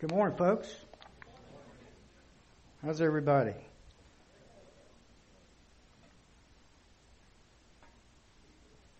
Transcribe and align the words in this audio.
Good 0.00 0.12
morning, 0.12 0.38
folks. 0.38 0.72
How's 2.84 3.00
everybody? 3.00 3.54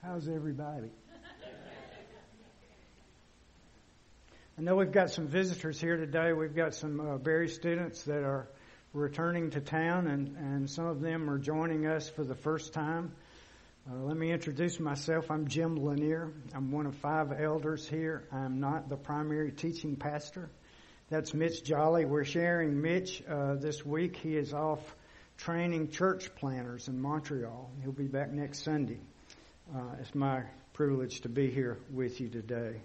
How's 0.02 0.26
everybody? 0.26 0.90
I 4.58 4.60
know 4.60 4.74
we've 4.74 4.90
got 4.90 5.10
some 5.10 5.28
visitors 5.28 5.80
here 5.80 5.96
today. 5.96 6.32
We've 6.32 6.56
got 6.56 6.74
some 6.74 6.98
uh, 6.98 7.16
Berry 7.18 7.48
students 7.48 8.02
that 8.02 8.24
are 8.24 8.48
returning 8.92 9.50
to 9.50 9.60
town, 9.60 10.08
and, 10.08 10.36
and 10.36 10.68
some 10.68 10.86
of 10.86 11.00
them 11.00 11.30
are 11.30 11.38
joining 11.38 11.86
us 11.86 12.10
for 12.10 12.24
the 12.24 12.34
first 12.34 12.72
time. 12.72 13.12
Uh, 13.88 13.98
let 13.98 14.16
me 14.16 14.32
introduce 14.32 14.80
myself. 14.80 15.30
I'm 15.30 15.46
Jim 15.46 15.76
Lanier. 15.76 16.32
I'm 16.52 16.72
one 16.72 16.86
of 16.86 16.96
five 16.96 17.30
elders 17.40 17.86
here. 17.86 18.26
I'm 18.32 18.58
not 18.58 18.88
the 18.88 18.96
primary 18.96 19.52
teaching 19.52 19.94
pastor. 19.94 20.50
That's 21.10 21.32
Mitch 21.32 21.64
Jolly. 21.64 22.04
We're 22.04 22.26
sharing 22.26 22.82
Mitch 22.82 23.22
uh, 23.26 23.54
this 23.54 23.84
week. 23.84 24.16
He 24.16 24.36
is 24.36 24.52
off 24.52 24.80
training 25.38 25.90
church 25.90 26.34
planners 26.34 26.86
in 26.86 27.00
Montreal. 27.00 27.70
He'll 27.82 27.92
be 27.92 28.08
back 28.08 28.30
next 28.30 28.62
Sunday. 28.62 29.00
Uh, 29.74 29.96
it's 30.02 30.14
my 30.14 30.42
privilege 30.74 31.22
to 31.22 31.30
be 31.30 31.50
here 31.50 31.78
with 31.90 32.20
you 32.20 32.28
today. 32.28 32.82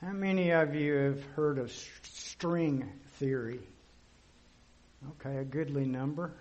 How 0.00 0.12
many 0.12 0.50
of 0.50 0.76
you 0.76 0.94
have 0.94 1.24
heard 1.34 1.58
of 1.58 1.72
string 2.02 2.88
theory? 3.18 3.58
Okay, 5.18 5.38
a 5.38 5.44
goodly 5.44 5.86
number. 5.86 6.32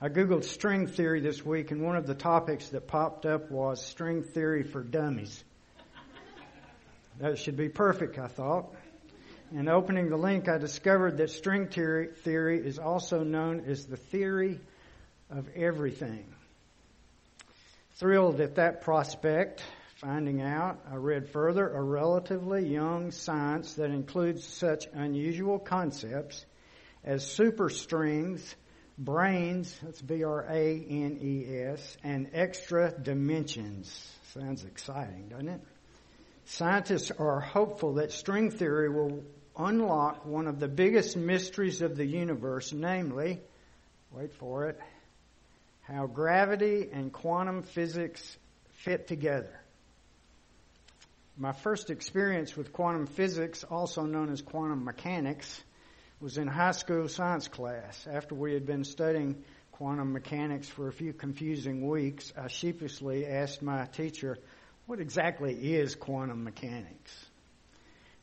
I 0.00 0.08
googled 0.08 0.44
string 0.44 0.86
theory 0.86 1.20
this 1.20 1.44
week, 1.44 1.70
and 1.70 1.82
one 1.82 1.96
of 1.96 2.06
the 2.06 2.14
topics 2.14 2.70
that 2.70 2.86
popped 2.86 3.26
up 3.26 3.50
was 3.50 3.84
string 3.84 4.22
theory 4.22 4.62
for 4.62 4.82
dummies. 4.82 5.44
That 7.18 7.38
should 7.38 7.56
be 7.56 7.68
perfect, 7.68 8.16
I 8.18 8.28
thought. 8.28 8.72
And 9.50 9.68
opening 9.68 10.08
the 10.08 10.16
link, 10.16 10.48
I 10.48 10.58
discovered 10.58 11.16
that 11.16 11.30
string 11.30 11.66
theory, 11.66 12.10
theory 12.22 12.64
is 12.64 12.78
also 12.78 13.24
known 13.24 13.64
as 13.66 13.86
the 13.86 13.96
theory 13.96 14.60
of 15.28 15.48
everything. 15.56 16.26
Thrilled 17.96 18.40
at 18.40 18.54
that 18.54 18.82
prospect, 18.82 19.64
finding 19.96 20.42
out, 20.42 20.78
I 20.88 20.94
read 20.94 21.30
further 21.30 21.68
a 21.68 21.82
relatively 21.82 22.68
young 22.68 23.10
science 23.10 23.74
that 23.74 23.90
includes 23.90 24.44
such 24.44 24.86
unusual 24.92 25.58
concepts 25.58 26.46
as 27.02 27.24
superstrings, 27.24 28.54
branes, 29.02 29.74
that's 29.80 30.00
B-R-A-N-E-S, 30.02 31.96
and 32.04 32.30
extra 32.32 32.92
dimensions. 32.92 34.08
Sounds 34.34 34.64
exciting, 34.64 35.30
doesn't 35.30 35.48
it? 35.48 35.60
Scientists 36.50 37.10
are 37.10 37.40
hopeful 37.40 37.94
that 37.94 38.10
string 38.10 38.50
theory 38.50 38.88
will 38.88 39.22
unlock 39.58 40.24
one 40.24 40.46
of 40.46 40.58
the 40.58 40.66
biggest 40.66 41.14
mysteries 41.14 41.82
of 41.82 41.94
the 41.94 42.06
universe, 42.06 42.72
namely, 42.72 43.38
wait 44.12 44.32
for 44.32 44.64
it, 44.64 44.80
how 45.82 46.06
gravity 46.06 46.88
and 46.90 47.12
quantum 47.12 47.62
physics 47.62 48.38
fit 48.70 49.06
together. 49.06 49.60
My 51.36 51.52
first 51.52 51.90
experience 51.90 52.56
with 52.56 52.72
quantum 52.72 53.06
physics, 53.06 53.62
also 53.62 54.04
known 54.04 54.32
as 54.32 54.40
quantum 54.40 54.84
mechanics, 54.84 55.62
was 56.18 56.38
in 56.38 56.48
high 56.48 56.72
school 56.72 57.08
science 57.08 57.46
class. 57.46 58.06
After 58.10 58.34
we 58.34 58.54
had 58.54 58.64
been 58.64 58.84
studying 58.84 59.44
quantum 59.70 60.14
mechanics 60.14 60.66
for 60.66 60.88
a 60.88 60.92
few 60.94 61.12
confusing 61.12 61.86
weeks, 61.86 62.32
I 62.38 62.48
sheepishly 62.48 63.26
asked 63.26 63.60
my 63.60 63.84
teacher, 63.84 64.38
what 64.88 65.00
exactly 65.00 65.52
is 65.74 65.94
quantum 65.94 66.44
mechanics? 66.44 67.14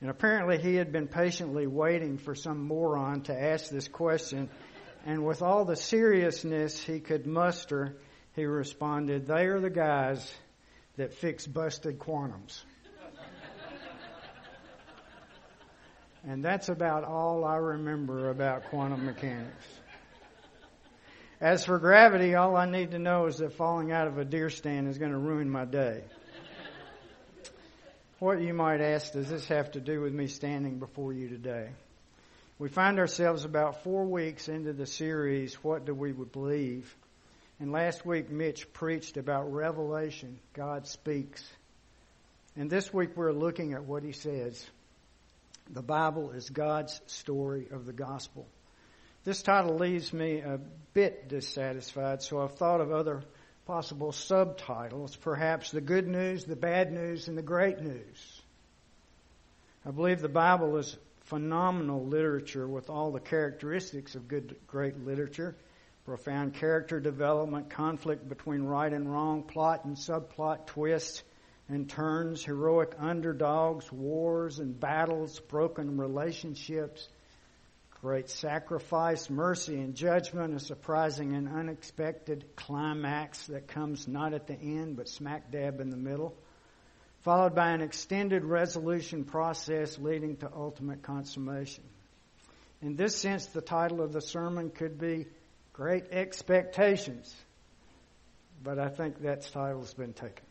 And 0.02 0.09
apparently 0.09 0.58
he 0.58 0.73
had 0.73 0.91
been 0.91 1.08
patiently 1.08 1.67
waiting 1.67 2.17
for 2.17 2.33
some 2.33 2.67
moron 2.67 3.21
to 3.25 3.39
ask 3.39 3.69
this 3.69 3.88
question 3.88 4.49
and 5.05 5.23
with 5.23 5.43
all 5.43 5.63
the 5.63 5.75
seriousness 5.75 6.81
he 6.81 6.99
could 6.99 7.27
muster, 7.27 7.98
he 8.33 8.45
responded, 8.45 9.27
They 9.27 9.45
are 9.45 9.59
the 9.59 9.70
guys 9.70 10.33
that 10.98 11.14
fix 11.14 11.45
busted 11.45 11.99
quantums. 11.99 12.64
and 16.27 16.43
that's 16.43 16.67
about 16.67 17.03
all 17.03 17.45
I 17.45 17.58
remember 17.58 18.32
about 18.32 18.71
quantum 18.71 19.05
mechanics. 19.05 19.67
As 21.39 21.64
for 21.64 21.77
gravity, 21.77 22.33
all 22.33 22.55
I 22.55 22.67
need 22.67 22.92
to 22.92 22.99
know 22.99 23.27
is 23.27 23.37
that 23.37 23.53
falling 23.53 23.92
out 23.92 24.08
of 24.08 24.17
a 24.17 24.26
deer 24.26 24.49
stand 24.49 24.87
is 24.87 24.97
going 24.97 25.11
to 25.11 25.20
ruin 25.20 25.47
my 25.47 25.65
day. 25.65 26.02
What 28.20 28.42
you 28.42 28.53
might 28.53 28.80
ask, 28.80 29.11
does 29.11 29.27
this 29.27 29.45
have 29.49 29.71
to 29.71 29.81
do 29.81 29.99
with 29.99 30.14
me 30.14 30.27
standing 30.27 30.80
before 30.80 31.11
you 31.11 31.27
today? 31.27 31.67
We 32.58 32.70
find 32.70 32.98
ourselves 32.98 33.43
about 33.43 33.83
four 33.83 34.05
weeks 34.05 34.48
into 34.48 34.71
the 34.71 34.86
series, 34.86 35.55
What 35.55 35.86
Do 35.86 35.93
We 35.93 36.14
Believe? 36.14 36.95
And 37.59 37.73
last 37.73 38.05
week, 38.05 38.30
Mitch 38.30 38.71
preached 38.71 39.17
about 39.17 39.52
revelation. 39.52 40.39
God 40.53 40.87
speaks. 40.87 41.45
And 42.55 42.70
this 42.70 42.93
week, 42.93 43.17
we're 43.17 43.33
looking 43.33 43.73
at 43.73 43.83
what 43.83 44.02
he 44.02 44.14
says. 44.14 44.65
The 45.70 45.82
Bible 45.83 46.32
is 46.32 46.49
God's 46.49 47.02
story 47.08 47.67
of 47.70 47.86
the 47.86 47.92
gospel. 47.92 48.47
This 49.26 49.42
title 49.42 49.76
leaves 49.76 50.14
me 50.14 50.39
a 50.39 50.58
bit 50.93 51.27
dissatisfied, 51.27 52.21
so 52.21 52.39
I've 52.42 52.55
thought 52.55 52.80
of 52.80 52.93
other 52.93 53.23
possible 53.65 54.11
subtitles, 54.11 55.15
perhaps 55.15 55.71
the 55.71 55.81
good 55.81 56.08
news, 56.08 56.45
the 56.45 56.55
bad 56.55 56.92
news, 56.92 57.27
and 57.27 57.37
the 57.37 57.42
great 57.42 57.81
news. 57.81 58.42
I 59.86 59.92
believe 59.92 60.21
the 60.21 60.30
Bible 60.30 60.77
is 60.77 60.98
phenomenal 61.26 62.05
literature 62.05 62.67
with 62.67 62.89
all 62.89 63.11
the 63.11 63.20
characteristics 63.20 64.15
of 64.15 64.27
good, 64.27 64.55
great 64.67 64.98
literature. 65.03 65.55
Profound 66.05 66.53
character 66.53 66.99
development, 66.99 67.71
conflict 67.71 68.30
between 68.30 68.64
right 68.64 68.93
and 68.93 69.11
wrong, 69.11 69.42
plot 69.42 69.86
and 69.86 69.95
subplot, 69.95 70.67
twists 70.67 71.23
and 71.67 71.89
turns, 71.89 72.45
heroic 72.45 72.93
underdogs, 72.99 73.92
wars 73.92 74.59
and 74.59 74.80
battles, 74.80 75.39
broken 75.39 75.97
relationships, 75.97 77.08
great 78.05 78.30
sacrifice, 78.30 79.32
mercy 79.32 79.80
and 79.80 79.95
judgment, 79.95 80.54
a 80.54 80.60
surprising 80.60 81.33
and 81.33 81.49
unexpected 81.49 82.45
climax 82.55 83.48
that 83.48 83.67
comes 83.67 84.08
not 84.08 84.32
at 84.32 84.45
the 84.45 84.54
end 84.54 84.95
but 84.95 85.10
smack 85.10 85.49
dab 85.49 85.82
in 85.82 85.89
the 85.89 85.98
middle 85.98 86.38
followed 87.23 87.55
by 87.55 87.71
an 87.71 87.82
extended 87.82 88.45
resolution 88.45 89.23
process 89.23 89.98
leading 89.98 90.38
to 90.38 90.48
ultimate 90.55 91.02
consummation. 91.02 91.83
In 92.83 92.95
this 92.95 93.17
sense, 93.17 93.48
the 93.48 93.61
title 93.61 94.04
of 94.04 94.14
the 94.14 94.21
sermon 94.21 94.70
could 94.70 94.99
be 94.99 95.26
Great 95.73 96.11
Expectations, 96.11 97.36
but 98.64 98.77
I 98.77 98.89
think 98.89 99.23
that 99.23 99.49
title's 99.52 99.95
been 99.95 100.14
taken. 100.14 100.45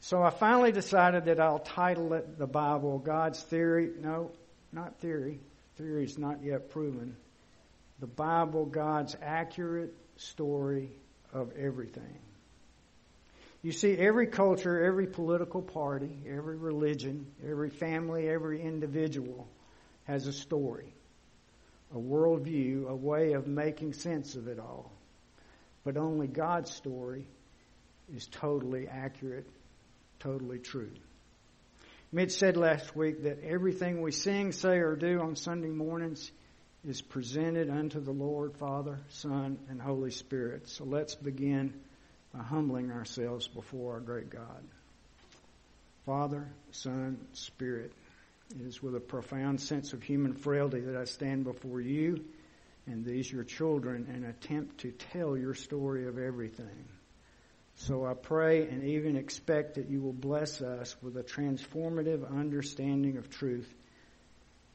So 0.00 0.22
I 0.22 0.28
finally 0.28 0.72
decided 0.72 1.24
that 1.24 1.40
I'll 1.40 1.60
title 1.60 2.12
it 2.12 2.36
The 2.38 2.46
Bible, 2.46 2.98
God's 2.98 3.42
Theory. 3.42 3.88
No, 4.02 4.30
not 4.70 5.00
theory. 5.00 5.40
Theory 5.78 6.04
is 6.04 6.18
not 6.18 6.42
yet 6.42 6.70
proven. 6.70 7.16
The 8.00 8.08
Bible, 8.08 8.66
God's 8.66 9.16
accurate 9.22 9.94
story 10.16 10.90
of 11.32 11.52
everything. 11.56 12.18
You 13.62 13.70
see, 13.70 13.96
every 13.96 14.26
culture, 14.26 14.84
every 14.84 15.06
political 15.06 15.62
party, 15.62 16.10
every 16.28 16.56
religion, 16.56 17.26
every 17.48 17.70
family, 17.70 18.28
every 18.28 18.60
individual 18.60 19.48
has 20.04 20.26
a 20.26 20.32
story, 20.32 20.92
a 21.94 21.98
worldview, 21.98 22.88
a 22.88 22.94
way 22.96 23.34
of 23.34 23.46
making 23.46 23.92
sense 23.92 24.34
of 24.34 24.48
it 24.48 24.58
all. 24.58 24.90
But 25.84 25.96
only 25.96 26.26
God's 26.26 26.72
story 26.72 27.26
is 28.14 28.26
totally 28.26 28.88
accurate, 28.88 29.46
totally 30.18 30.58
true. 30.58 30.90
Mitch 32.10 32.32
said 32.32 32.56
last 32.56 32.96
week 32.96 33.24
that 33.24 33.44
everything 33.44 34.00
we 34.00 34.12
sing, 34.12 34.52
say, 34.52 34.78
or 34.78 34.96
do 34.96 35.20
on 35.20 35.36
Sunday 35.36 35.68
mornings 35.68 36.30
is 36.86 37.02
presented 37.02 37.68
unto 37.68 38.00
the 38.00 38.12
Lord, 38.12 38.56
Father, 38.56 38.98
Son, 39.10 39.58
and 39.68 39.80
Holy 39.80 40.10
Spirit. 40.10 40.68
So 40.70 40.84
let's 40.84 41.14
begin 41.14 41.74
by 42.32 42.42
humbling 42.42 42.90
ourselves 42.90 43.46
before 43.46 43.94
our 43.94 44.00
great 44.00 44.30
God. 44.30 44.64
Father, 46.06 46.48
Son, 46.70 47.18
Spirit, 47.34 47.92
it 48.54 48.66
is 48.66 48.82
with 48.82 48.94
a 48.94 49.00
profound 49.00 49.60
sense 49.60 49.92
of 49.92 50.02
human 50.02 50.32
frailty 50.32 50.80
that 50.80 50.96
I 50.96 51.04
stand 51.04 51.44
before 51.44 51.82
you 51.82 52.24
and 52.86 53.04
these 53.04 53.30
your 53.30 53.44
children 53.44 54.06
and 54.10 54.24
attempt 54.24 54.78
to 54.78 54.92
tell 54.92 55.36
your 55.36 55.52
story 55.52 56.06
of 56.06 56.16
everything. 56.16 56.86
So 57.80 58.04
I 58.04 58.14
pray 58.14 58.68
and 58.68 58.82
even 58.82 59.16
expect 59.16 59.76
that 59.76 59.88
you 59.88 60.00
will 60.00 60.12
bless 60.12 60.60
us 60.60 60.96
with 61.00 61.16
a 61.16 61.22
transformative 61.22 62.28
understanding 62.28 63.16
of 63.16 63.30
truth 63.30 63.72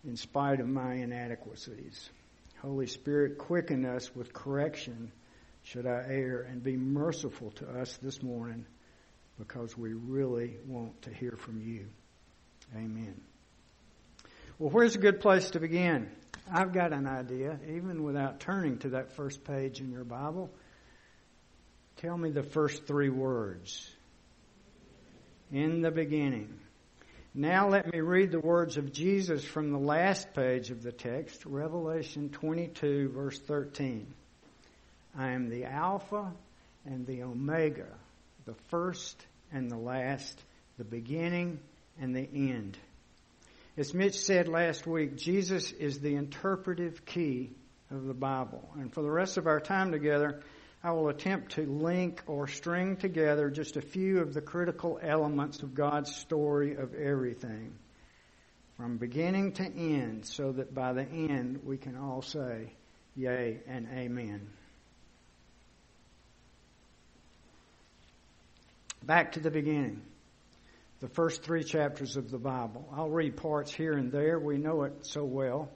in 0.06 0.16
spite 0.16 0.62
of 0.62 0.68
my 0.68 0.94
inadequacies. 0.96 2.10
Holy 2.62 2.88
Spirit, 2.88 3.38
quicken 3.38 3.86
us 3.86 4.16
with 4.16 4.34
correction 4.34 5.12
should 5.64 5.86
I 5.86 6.06
err, 6.10 6.42
and 6.42 6.62
be 6.62 6.76
merciful 6.76 7.52
to 7.52 7.70
us 7.80 7.98
this 8.02 8.22
morning 8.22 8.66
because 9.40 9.78
we 9.78 9.94
really 9.94 10.58
want 10.68 11.02
to 11.04 11.10
hear 11.10 11.36
from 11.38 11.62
you. 11.62 11.88
Amen. 12.76 13.20
Well, 14.60 14.70
where's 14.70 14.96
a 14.96 15.00
good 15.00 15.22
place 15.22 15.52
to 15.52 15.60
begin? 15.60 16.10
I've 16.52 16.74
got 16.74 16.92
an 16.92 17.08
idea, 17.08 17.60
even 17.68 18.04
without 18.04 18.42
turning 18.42 18.78
to 18.80 18.90
that 18.90 19.14
first 19.14 19.44
page 19.46 19.80
in 19.80 19.92
your 19.92 20.04
Bible. 20.04 20.52
Tell 22.04 22.18
me 22.18 22.32
the 22.32 22.44
first 22.44 22.86
three 22.86 23.08
words. 23.08 23.90
In 25.54 25.82
the 25.82 25.90
beginning. 25.90 26.60
Now 27.34 27.70
let 27.70 27.94
me 27.94 28.02
read 28.02 28.30
the 28.30 28.42
words 28.42 28.76
of 28.76 28.92
Jesus 28.92 29.46
from 29.46 29.72
the 29.72 29.80
last 29.80 30.34
page 30.34 30.70
of 30.70 30.84
the 30.84 30.92
text, 30.92 31.46
Revelation 31.46 32.28
22, 32.28 33.08
verse 33.16 33.40
13. 33.40 34.14
I 35.18 35.30
am 35.30 35.48
the 35.48 35.64
Alpha 35.64 36.34
and 36.84 37.08
the 37.08 37.24
Omega, 37.24 37.88
the 38.44 38.56
first 38.68 39.26
and 39.54 39.72
the 39.72 39.78
last, 39.78 40.38
the 40.78 40.84
beginning 40.84 41.58
and 42.02 42.14
the 42.14 42.28
end. 42.34 42.78
As 43.78 43.94
Mitch 43.94 44.20
said 44.20 44.50
last 44.50 44.86
week, 44.86 45.16
Jesus 45.16 45.72
is 45.72 46.02
the 46.02 46.16
interpretive 46.16 47.06
key 47.06 47.52
of 47.90 48.04
the 48.04 48.14
Bible. 48.14 48.70
And 48.76 48.94
for 48.94 49.04
the 49.04 49.10
rest 49.10 49.38
of 49.38 49.48
our 49.48 49.62
time 49.62 49.94
together, 49.94 50.42
I 50.84 50.92
will 50.92 51.08
attempt 51.08 51.54
to 51.54 51.66
link 51.66 52.22
or 52.28 52.48
string 52.48 52.98
together 52.98 53.50
just 53.50 53.78
a 53.78 53.82
few 53.82 54.20
of 54.20 54.34
the 54.34 54.42
critical 54.42 55.00
elements 55.02 55.64
of 55.64 55.74
God's 55.74 56.14
story 56.14 56.76
of 56.76 56.94
everything, 56.94 57.74
from 58.76 58.98
beginning 58.98 59.54
to 59.54 59.64
end, 59.64 60.26
so 60.26 60.52
that 60.52 60.74
by 60.74 60.92
the 60.92 61.08
end 61.08 61.62
we 61.64 61.78
can 61.78 61.96
all 61.96 62.22
say, 62.22 62.74
Yea 63.16 63.60
and 63.66 63.88
Amen. 63.94 64.50
Back 69.04 69.34
to 69.34 69.40
the 69.40 69.52
beginning 69.52 70.02
the 71.04 71.10
first 71.10 71.44
three 71.44 71.66
chapters 71.66 72.16
of 72.16 72.32
the 72.32 72.38
Bible. 72.38 72.88
I'll 72.96 73.10
read 73.10 73.36
parts 73.36 73.74
here 73.74 73.92
and 73.92 74.10
there. 74.10 74.40
We 74.40 74.58
know 74.58 74.84
it 74.84 75.06
so 75.06 75.26
well. 75.26 75.70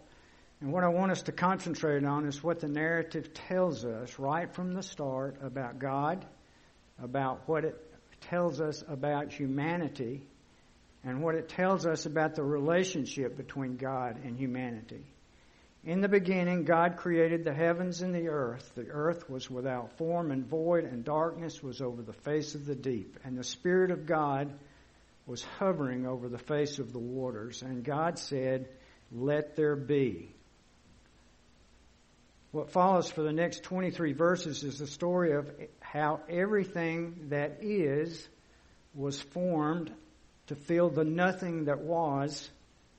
And 0.59 0.71
what 0.71 0.83
I 0.83 0.87
want 0.87 1.11
us 1.11 1.21
to 1.23 1.31
concentrate 1.31 2.03
on 2.03 2.25
is 2.25 2.43
what 2.43 2.59
the 2.59 2.67
narrative 2.67 3.33
tells 3.33 3.85
us 3.85 4.17
right 4.17 4.51
from 4.51 4.73
the 4.73 4.81
start 4.81 5.37
about 5.43 5.77
God, 5.77 6.25
about 7.01 7.47
what 7.47 7.63
it 7.63 7.75
tells 8.21 8.59
us 8.59 8.83
about 8.87 9.31
humanity, 9.31 10.23
and 11.03 11.21
what 11.21 11.35
it 11.35 11.47
tells 11.49 11.85
us 11.85 12.07
about 12.07 12.35
the 12.35 12.43
relationship 12.43 13.37
between 13.37 13.77
God 13.77 14.19
and 14.23 14.35
humanity. 14.35 15.05
In 15.85 16.01
the 16.01 16.09
beginning, 16.09 16.65
God 16.65 16.97
created 16.97 17.43
the 17.43 17.53
heavens 17.53 18.01
and 18.01 18.13
the 18.13 18.27
earth. 18.29 18.71
The 18.75 18.89
earth 18.89 19.29
was 19.29 19.49
without 19.49 19.95
form 19.97 20.31
and 20.31 20.45
void, 20.45 20.85
and 20.85 21.05
darkness 21.05 21.61
was 21.61 21.81
over 21.81 22.01
the 22.01 22.13
face 22.13 22.55
of 22.55 22.65
the 22.65 22.75
deep. 22.75 23.19
And 23.23 23.37
the 23.37 23.43
Spirit 23.43 23.91
of 23.91 24.07
God 24.07 24.51
was 25.27 25.43
hovering 25.43 26.07
over 26.07 26.27
the 26.27 26.39
face 26.39 26.79
of 26.79 26.93
the 26.93 26.99
waters, 26.99 27.61
and 27.61 27.83
God 27.83 28.17
said, 28.17 28.67
Let 29.11 29.55
there 29.55 29.75
be. 29.75 30.33
What 32.51 32.71
follows 32.71 33.09
for 33.09 33.21
the 33.21 33.33
next 33.33 33.63
23 33.63 34.13
verses 34.13 34.63
is 34.63 34.79
the 34.79 34.87
story 34.87 35.33
of 35.33 35.51
how 35.79 36.21
everything 36.29 37.27
that 37.29 37.59
is 37.61 38.27
was 38.93 39.21
formed 39.21 39.91
to 40.47 40.55
fill 40.55 40.89
the 40.89 41.03
nothing 41.03 41.65
that 41.65 41.79
was 41.79 42.49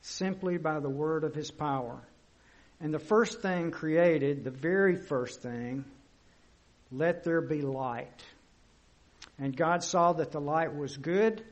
simply 0.02 0.58
by 0.58 0.80
the 0.80 0.90
word 0.90 1.24
of 1.24 1.34
his 1.34 1.50
power. 1.50 1.98
And 2.80 2.94
the 2.94 2.98
first 2.98 3.40
thing 3.40 3.70
created, 3.70 4.44
the 4.44 4.50
very 4.50 4.96
first 4.96 5.42
thing, 5.42 5.84
let 6.92 7.24
there 7.24 7.40
be 7.40 7.62
light. 7.62 8.22
And 9.38 9.56
God 9.56 9.82
saw 9.82 10.12
that 10.14 10.30
the 10.30 10.40
light 10.40 10.76
was 10.76 10.96
good, 10.96 11.42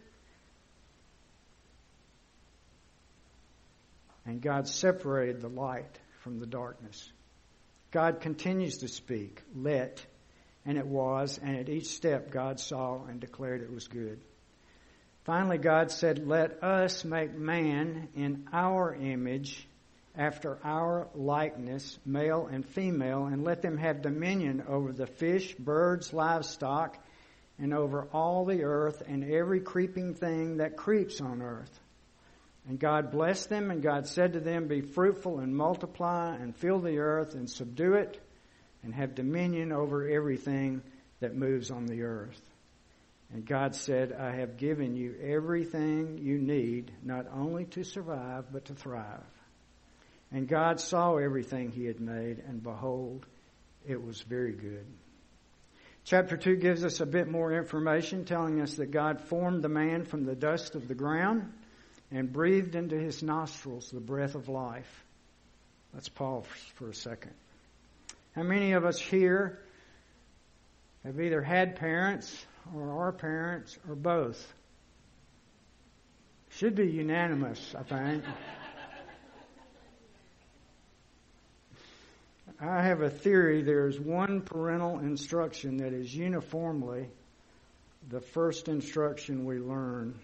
and 4.24 4.40
God 4.40 4.68
separated 4.68 5.40
the 5.40 5.48
light 5.48 5.98
from 6.22 6.40
the 6.40 6.46
darkness. 6.46 7.10
God 7.96 8.20
continues 8.20 8.76
to 8.78 8.88
speak, 8.88 9.42
let, 9.54 10.04
and 10.66 10.76
it 10.76 10.86
was, 10.86 11.40
and 11.42 11.56
at 11.56 11.70
each 11.70 11.86
step 11.86 12.30
God 12.30 12.60
saw 12.60 13.02
and 13.06 13.18
declared 13.18 13.62
it 13.62 13.72
was 13.72 13.88
good. 13.88 14.20
Finally, 15.24 15.56
God 15.56 15.90
said, 15.90 16.28
Let 16.28 16.62
us 16.62 17.06
make 17.06 17.32
man 17.32 18.08
in 18.14 18.48
our 18.52 18.94
image, 18.94 19.66
after 20.14 20.58
our 20.62 21.08
likeness, 21.14 21.98
male 22.04 22.46
and 22.52 22.66
female, 22.66 23.24
and 23.24 23.44
let 23.44 23.62
them 23.62 23.78
have 23.78 24.02
dominion 24.02 24.64
over 24.68 24.92
the 24.92 25.06
fish, 25.06 25.54
birds, 25.54 26.12
livestock, 26.12 26.98
and 27.58 27.72
over 27.72 28.08
all 28.12 28.44
the 28.44 28.64
earth 28.64 29.02
and 29.08 29.24
every 29.24 29.60
creeping 29.60 30.12
thing 30.12 30.58
that 30.58 30.76
creeps 30.76 31.22
on 31.22 31.40
earth. 31.40 31.80
And 32.68 32.80
God 32.80 33.12
blessed 33.12 33.48
them, 33.48 33.70
and 33.70 33.80
God 33.80 34.08
said 34.08 34.32
to 34.32 34.40
them, 34.40 34.66
Be 34.66 34.80
fruitful 34.80 35.38
and 35.38 35.56
multiply, 35.56 36.34
and 36.34 36.56
fill 36.56 36.80
the 36.80 36.98
earth, 36.98 37.34
and 37.34 37.48
subdue 37.48 37.94
it, 37.94 38.20
and 38.82 38.92
have 38.92 39.14
dominion 39.14 39.70
over 39.70 40.08
everything 40.08 40.82
that 41.20 41.36
moves 41.36 41.70
on 41.70 41.86
the 41.86 42.02
earth. 42.02 42.40
And 43.32 43.46
God 43.46 43.74
said, 43.74 44.12
I 44.12 44.34
have 44.36 44.56
given 44.56 44.96
you 44.96 45.14
everything 45.22 46.18
you 46.18 46.38
need, 46.38 46.90
not 47.02 47.26
only 47.32 47.66
to 47.66 47.84
survive, 47.84 48.46
but 48.52 48.64
to 48.66 48.74
thrive. 48.74 49.22
And 50.32 50.48
God 50.48 50.80
saw 50.80 51.16
everything 51.16 51.70
he 51.70 51.84
had 51.84 52.00
made, 52.00 52.42
and 52.48 52.62
behold, 52.62 53.26
it 53.86 54.02
was 54.02 54.20
very 54.22 54.52
good. 54.52 54.86
Chapter 56.04 56.36
2 56.36 56.56
gives 56.56 56.84
us 56.84 57.00
a 57.00 57.06
bit 57.06 57.28
more 57.28 57.52
information, 57.52 58.24
telling 58.24 58.60
us 58.60 58.74
that 58.74 58.90
God 58.90 59.20
formed 59.20 59.62
the 59.62 59.68
man 59.68 60.04
from 60.04 60.24
the 60.24 60.36
dust 60.36 60.74
of 60.74 60.88
the 60.88 60.94
ground 60.94 61.52
and 62.10 62.32
breathed 62.32 62.74
into 62.74 62.96
his 62.96 63.22
nostrils 63.22 63.90
the 63.90 64.00
breath 64.00 64.34
of 64.34 64.48
life. 64.48 65.04
Let's 65.92 66.08
pause 66.08 66.44
for 66.74 66.90
a 66.90 66.94
second. 66.94 67.32
How 68.34 68.42
many 68.42 68.72
of 68.72 68.84
us 68.84 68.98
here 68.98 69.58
have 71.04 71.20
either 71.20 71.40
had 71.40 71.76
parents 71.76 72.44
or 72.74 73.06
are 73.06 73.12
parents 73.12 73.78
or 73.88 73.94
both? 73.94 74.52
Should 76.50 76.74
be 76.74 76.86
unanimous, 76.86 77.74
I 77.74 77.82
think. 77.82 78.24
I 82.60 82.82
have 82.82 83.02
a 83.02 83.10
theory 83.10 83.62
there's 83.62 84.00
one 84.00 84.40
parental 84.40 84.98
instruction 84.98 85.78
that 85.78 85.92
is 85.92 86.14
uniformly 86.14 87.08
the 88.08 88.20
first 88.20 88.68
instruction 88.68 89.44
we 89.44 89.58
learn 89.58 90.18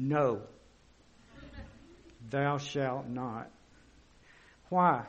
no. 0.00 0.40
Thou 2.30 2.56
shalt 2.58 3.06
not. 3.06 3.50
Why? 4.70 5.04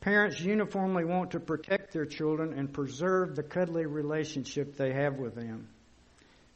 Parents 0.00 0.40
uniformly 0.40 1.04
want 1.04 1.32
to 1.32 1.40
protect 1.40 1.92
their 1.92 2.06
children 2.06 2.52
and 2.58 2.72
preserve 2.72 3.36
the 3.36 3.42
cuddly 3.42 3.84
relationship 3.84 4.76
they 4.76 4.92
have 4.92 5.16
with 5.16 5.34
them. 5.34 5.68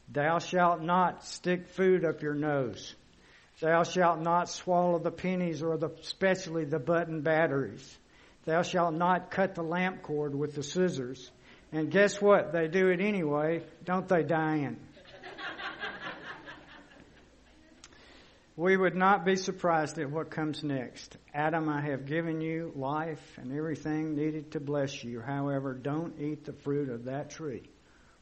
Thou 0.08 0.38
shalt 0.38 0.80
not 0.82 1.24
stick 1.24 1.68
food 1.68 2.04
up 2.04 2.22
your 2.22 2.34
nose. 2.34 2.94
Thou 3.60 3.82
shalt 3.82 4.20
not 4.20 4.48
swallow 4.48 4.98
the 4.98 5.10
pennies 5.10 5.62
or 5.62 5.76
the, 5.76 5.90
especially 6.00 6.64
the 6.64 6.78
button 6.78 7.20
batteries. 7.20 7.98
Thou 8.46 8.62
shalt 8.62 8.94
not 8.94 9.30
cut 9.30 9.54
the 9.54 9.62
lamp 9.62 10.02
cord 10.02 10.34
with 10.34 10.54
the 10.54 10.62
scissors. 10.62 11.30
And 11.72 11.90
guess 11.90 12.20
what? 12.22 12.52
They 12.52 12.68
do 12.68 12.88
it 12.88 13.00
anyway, 13.00 13.62
don't 13.84 14.08
they, 14.08 14.22
Diane? 14.22 14.78
We 18.56 18.76
would 18.76 18.96
not 18.96 19.24
be 19.24 19.36
surprised 19.36 19.98
at 19.98 20.10
what 20.10 20.30
comes 20.30 20.62
next. 20.62 21.16
Adam, 21.32 21.68
I 21.68 21.80
have 21.82 22.06
given 22.06 22.40
you 22.40 22.72
life 22.74 23.38
and 23.38 23.52
everything 23.52 24.14
needed 24.14 24.52
to 24.52 24.60
bless 24.60 25.02
you. 25.02 25.20
However, 25.20 25.74
don't 25.74 26.20
eat 26.20 26.44
the 26.44 26.52
fruit 26.52 26.88
of 26.88 27.04
that 27.04 27.30
tree, 27.30 27.70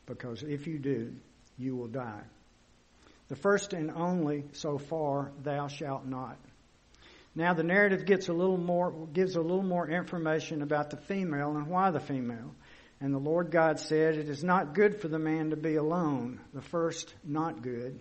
because 0.06 0.42
if 0.42 0.66
you 0.66 0.78
do, 0.78 1.14
you 1.56 1.74
will 1.76 1.88
die. 1.88 2.22
The 3.28 3.36
first 3.36 3.72
and 3.72 3.90
only 3.90 4.44
so 4.52 4.78
far, 4.78 5.32
thou 5.42 5.68
shalt 5.68 6.06
not. 6.06 6.38
Now 7.34 7.54
the 7.54 7.62
narrative 7.62 8.06
gets 8.06 8.28
a 8.28 8.32
little 8.32 8.56
more, 8.56 9.06
gives 9.12 9.36
a 9.36 9.40
little 9.40 9.62
more 9.62 9.88
information 9.88 10.62
about 10.62 10.90
the 10.90 10.96
female 10.96 11.56
and 11.56 11.68
why 11.68 11.90
the 11.90 12.00
female. 12.00 12.54
And 13.00 13.14
the 13.14 13.18
Lord 13.18 13.50
God 13.50 13.78
said, 13.78 14.16
It 14.16 14.28
is 14.28 14.42
not 14.42 14.74
good 14.74 15.00
for 15.00 15.08
the 15.08 15.18
man 15.18 15.50
to 15.50 15.56
be 15.56 15.76
alone. 15.76 16.40
The 16.52 16.62
first, 16.62 17.14
not 17.24 17.62
good. 17.62 18.00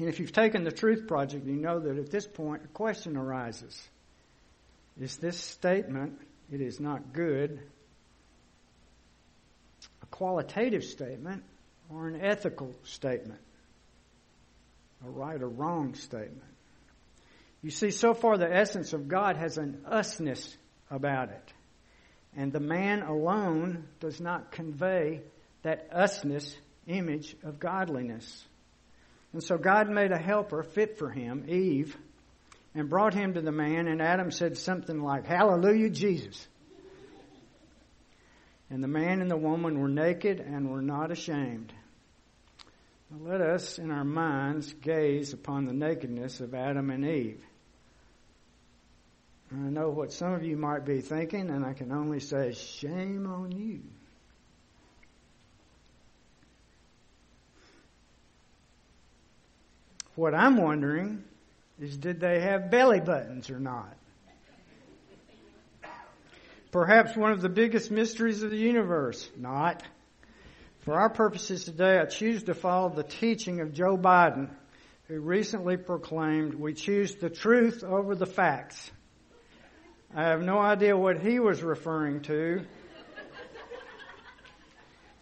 And 0.00 0.08
if 0.08 0.18
you've 0.18 0.32
taken 0.32 0.64
the 0.64 0.72
Truth 0.72 1.06
Project, 1.06 1.46
you 1.46 1.56
know 1.56 1.78
that 1.78 1.98
at 1.98 2.10
this 2.10 2.26
point 2.26 2.62
a 2.64 2.68
question 2.68 3.18
arises. 3.18 3.78
Is 4.98 5.18
this 5.18 5.36
statement, 5.36 6.18
it 6.50 6.62
is 6.62 6.80
not 6.80 7.12
good, 7.12 7.60
a 10.02 10.06
qualitative 10.06 10.84
statement 10.84 11.42
or 11.90 12.08
an 12.08 12.18
ethical 12.18 12.74
statement? 12.84 13.40
A 15.06 15.10
right 15.10 15.42
or 15.42 15.50
wrong 15.50 15.94
statement? 15.94 16.48
You 17.62 17.70
see, 17.70 17.90
so 17.90 18.14
far 18.14 18.38
the 18.38 18.50
essence 18.50 18.94
of 18.94 19.06
God 19.06 19.36
has 19.36 19.58
an 19.58 19.84
usness 19.86 20.56
about 20.90 21.28
it. 21.28 21.52
And 22.34 22.54
the 22.54 22.60
man 22.60 23.02
alone 23.02 23.84
does 24.00 24.18
not 24.18 24.50
convey 24.50 25.20
that 25.60 25.92
usness 25.92 26.56
image 26.86 27.36
of 27.42 27.60
godliness. 27.60 28.46
And 29.32 29.42
so 29.42 29.56
God 29.56 29.88
made 29.88 30.12
a 30.12 30.18
helper 30.18 30.62
fit 30.62 30.98
for 30.98 31.08
him, 31.08 31.44
Eve, 31.48 31.96
and 32.74 32.88
brought 32.88 33.14
him 33.14 33.34
to 33.34 33.40
the 33.40 33.52
man, 33.52 33.86
and 33.86 34.02
Adam 34.02 34.30
said 34.30 34.56
something 34.58 35.00
like, 35.00 35.26
Hallelujah, 35.26 35.90
Jesus. 35.90 36.46
And 38.70 38.82
the 38.82 38.88
man 38.88 39.20
and 39.20 39.30
the 39.30 39.36
woman 39.36 39.80
were 39.80 39.88
naked 39.88 40.40
and 40.40 40.70
were 40.70 40.82
not 40.82 41.10
ashamed. 41.10 41.72
Now 43.10 43.30
let 43.30 43.40
us, 43.40 43.78
in 43.78 43.90
our 43.90 44.04
minds, 44.04 44.72
gaze 44.72 45.32
upon 45.32 45.66
the 45.66 45.72
nakedness 45.72 46.40
of 46.40 46.54
Adam 46.54 46.90
and 46.90 47.04
Eve. 47.04 47.42
I 49.52 49.56
know 49.56 49.88
what 49.88 50.12
some 50.12 50.32
of 50.32 50.44
you 50.44 50.56
might 50.56 50.84
be 50.84 51.00
thinking, 51.00 51.50
and 51.50 51.64
I 51.64 51.72
can 51.72 51.90
only 51.90 52.20
say, 52.20 52.52
shame 52.52 53.26
on 53.26 53.50
you. 53.50 53.82
What 60.20 60.34
I'm 60.34 60.58
wondering 60.58 61.24
is 61.80 61.96
did 61.96 62.20
they 62.20 62.40
have 62.40 62.70
belly 62.70 63.00
buttons 63.00 63.48
or 63.48 63.58
not? 63.58 63.96
Perhaps 66.70 67.16
one 67.16 67.32
of 67.32 67.40
the 67.40 67.48
biggest 67.48 67.90
mysteries 67.90 68.42
of 68.42 68.50
the 68.50 68.58
universe. 68.58 69.26
Not. 69.38 69.82
For 70.80 70.92
our 70.92 71.08
purposes 71.08 71.64
today, 71.64 71.98
I 71.98 72.04
choose 72.04 72.42
to 72.42 72.54
follow 72.54 72.90
the 72.90 73.02
teaching 73.02 73.62
of 73.62 73.72
Joe 73.72 73.96
Biden, 73.96 74.50
who 75.08 75.20
recently 75.20 75.78
proclaimed, 75.78 76.52
we 76.52 76.74
choose 76.74 77.14
the 77.14 77.30
truth 77.30 77.82
over 77.82 78.14
the 78.14 78.26
facts. 78.26 78.90
I 80.14 80.24
have 80.24 80.42
no 80.42 80.58
idea 80.58 80.98
what 80.98 81.18
he 81.22 81.40
was 81.40 81.62
referring 81.62 82.20
to. 82.24 82.66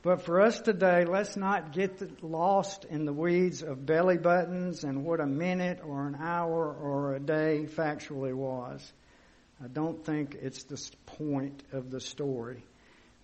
But 0.03 0.23
for 0.23 0.41
us 0.41 0.61
today, 0.61 1.05
let's 1.05 1.37
not 1.37 1.73
get 1.73 2.23
lost 2.23 2.85
in 2.85 3.05
the 3.05 3.13
weeds 3.13 3.63
of 3.63 3.85
belly 3.85 4.17
buttons 4.17 4.85
and 4.85 5.05
what 5.05 5.21
a 5.21 5.27
minute 5.27 5.81
or 5.85 6.07
an 6.07 6.15
hour 6.15 6.73
or 6.73 7.15
a 7.15 7.21
day 7.21 7.67
factually 7.69 8.33
was. 8.33 8.93
I 9.63 9.67
don't 9.67 10.05
think 10.05 10.37
it's 10.41 10.63
the 10.65 10.81
point 11.05 11.65
of 11.73 11.91
the 11.91 12.01
story. 12.01 12.63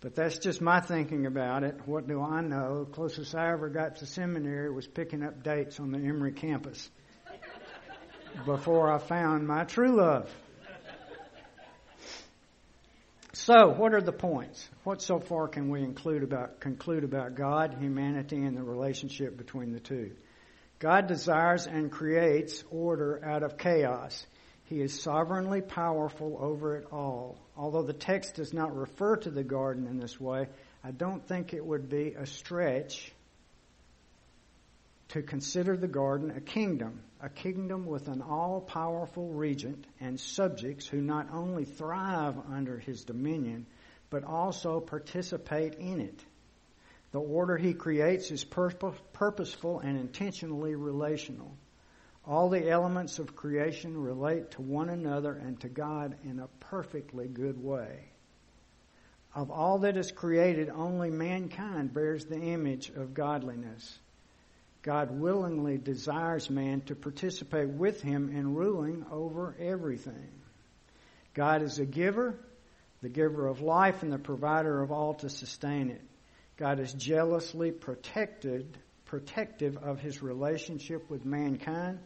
But 0.01 0.17
that's 0.17 0.39
just 0.39 0.61
my 0.61 0.81
thinking 0.81 1.27
about 1.27 1.63
it. 1.63 1.77
What 1.87 2.09
do 2.09 2.21
I 2.21 2.41
know? 2.41 2.87
Closest 2.91 3.37
I 3.37 3.53
ever 3.53 3.69
got 3.69 3.97
to 3.97 4.07
seminary 4.07 4.71
was 4.71 4.87
picking 4.87 5.23
up 5.23 5.45
dates 5.45 5.79
on 5.79 5.93
the 5.93 5.99
Emory 5.99 6.33
campus 6.33 6.91
before 8.45 8.93
I 8.93 8.99
found 8.99 9.47
my 9.47 9.63
true 9.65 9.97
love. 9.97 10.29
So, 13.35 13.71
what 13.71 13.95
are 13.95 14.01
the 14.01 14.13
points? 14.13 14.69
What 14.85 15.03
so 15.03 15.19
far 15.19 15.49
can 15.49 15.69
we 15.69 15.83
include 15.83 16.23
about, 16.23 16.61
conclude 16.61 17.03
about 17.03 17.35
God, 17.35 17.75
humanity, 17.81 18.37
and 18.37 18.57
the 18.57 18.63
relationship 18.63 19.37
between 19.37 19.73
the 19.73 19.81
two? 19.81 20.13
God 20.79 21.09
desires 21.09 21.67
and 21.67 21.91
creates 21.91 22.63
order 22.71 23.21
out 23.25 23.43
of 23.43 23.59
chaos. 23.59 24.25
He 24.67 24.81
is 24.81 25.03
sovereignly 25.03 25.63
powerful 25.63 26.39
over 26.41 26.77
it 26.77 26.87
all. 26.93 27.41
Although 27.57 27.83
the 27.83 27.93
text 27.93 28.37
does 28.37 28.55
not 28.55 28.77
refer 28.77 29.17
to 29.17 29.31
the 29.31 29.43
garden 29.43 29.89
in 29.89 29.99
this 29.99 30.21
way, 30.21 30.47
I 30.85 30.93
don't 30.93 31.27
think 31.27 31.53
it 31.53 31.65
would 31.65 31.89
be 31.89 32.15
a 32.17 32.27
stretch 32.27 33.13
to 35.09 35.23
consider 35.23 35.77
the 35.77 35.89
garden 35.89 36.31
a 36.31 36.41
kingdom, 36.41 37.01
a 37.21 37.29
kingdom 37.29 37.87
with 37.87 38.09
an 38.09 38.23
all 38.23 38.61
powerful 38.61 39.29
regent 39.29 39.87
and 40.01 40.19
subjects 40.19 40.87
who 40.87 41.01
not 41.01 41.29
only 41.33 41.65
thrive 41.65 42.37
under 42.51 42.79
his 42.79 43.05
dominion, 43.05 43.67
but 44.11 44.25
also 44.25 44.81
participate 44.81 45.75
in 45.75 46.01
it. 46.01 46.25
The 47.13 47.21
order 47.21 47.57
he 47.57 47.75
creates 47.75 48.31
is 48.31 48.45
purposeful 48.45 49.81
and 49.81 49.99
intentionally 49.99 50.75
relational. 50.75 51.57
All 52.27 52.49
the 52.49 52.69
elements 52.69 53.19
of 53.19 53.37
creation 53.37 53.97
relate 53.97 54.53
to 54.53 54.63
one 54.63 54.89
another 54.89 55.33
and 55.33 55.61
to 55.61 55.69
God 55.69 56.17
in 56.25 56.41
a 56.41 56.49
perfectly 56.59 57.29
good 57.29 57.63
way. 57.63 58.11
Of 59.35 59.51
all 59.51 59.81
that 59.81 59.97
is 59.97 60.11
created, 60.11 60.71
only 60.71 61.11
mankind 61.11 61.93
bears 61.93 62.25
the 62.25 62.41
image 62.41 62.89
of 62.91 63.15
godliness. 63.15 63.99
God 64.85 65.19
willingly 65.19 65.79
desires 65.79 66.51
man 66.51 66.83
to 66.83 66.95
participate 66.95 67.71
with 67.71 68.03
him 68.03 68.29
in 68.29 68.55
ruling 68.55 69.07
over 69.11 69.57
everything. 69.59 70.29
God 71.33 71.63
is 71.63 71.79
a 71.79 71.87
giver, 71.87 72.39
the 73.01 73.09
giver 73.09 73.47
of 73.47 73.63
life, 73.63 74.03
and 74.03 74.13
the 74.13 74.19
provider 74.19 74.83
of 74.83 74.93
all 74.93 75.15
to 75.15 75.31
sustain 75.31 75.89
it. 75.89 76.03
God 76.59 76.81
is 76.81 76.93
jealously 76.93 77.73
protected, 77.73 78.77
protective 79.07 79.79
of 79.79 80.01
his 80.01 80.23
relationship 80.23 81.09
with 81.09 81.25
mankind 81.25 81.99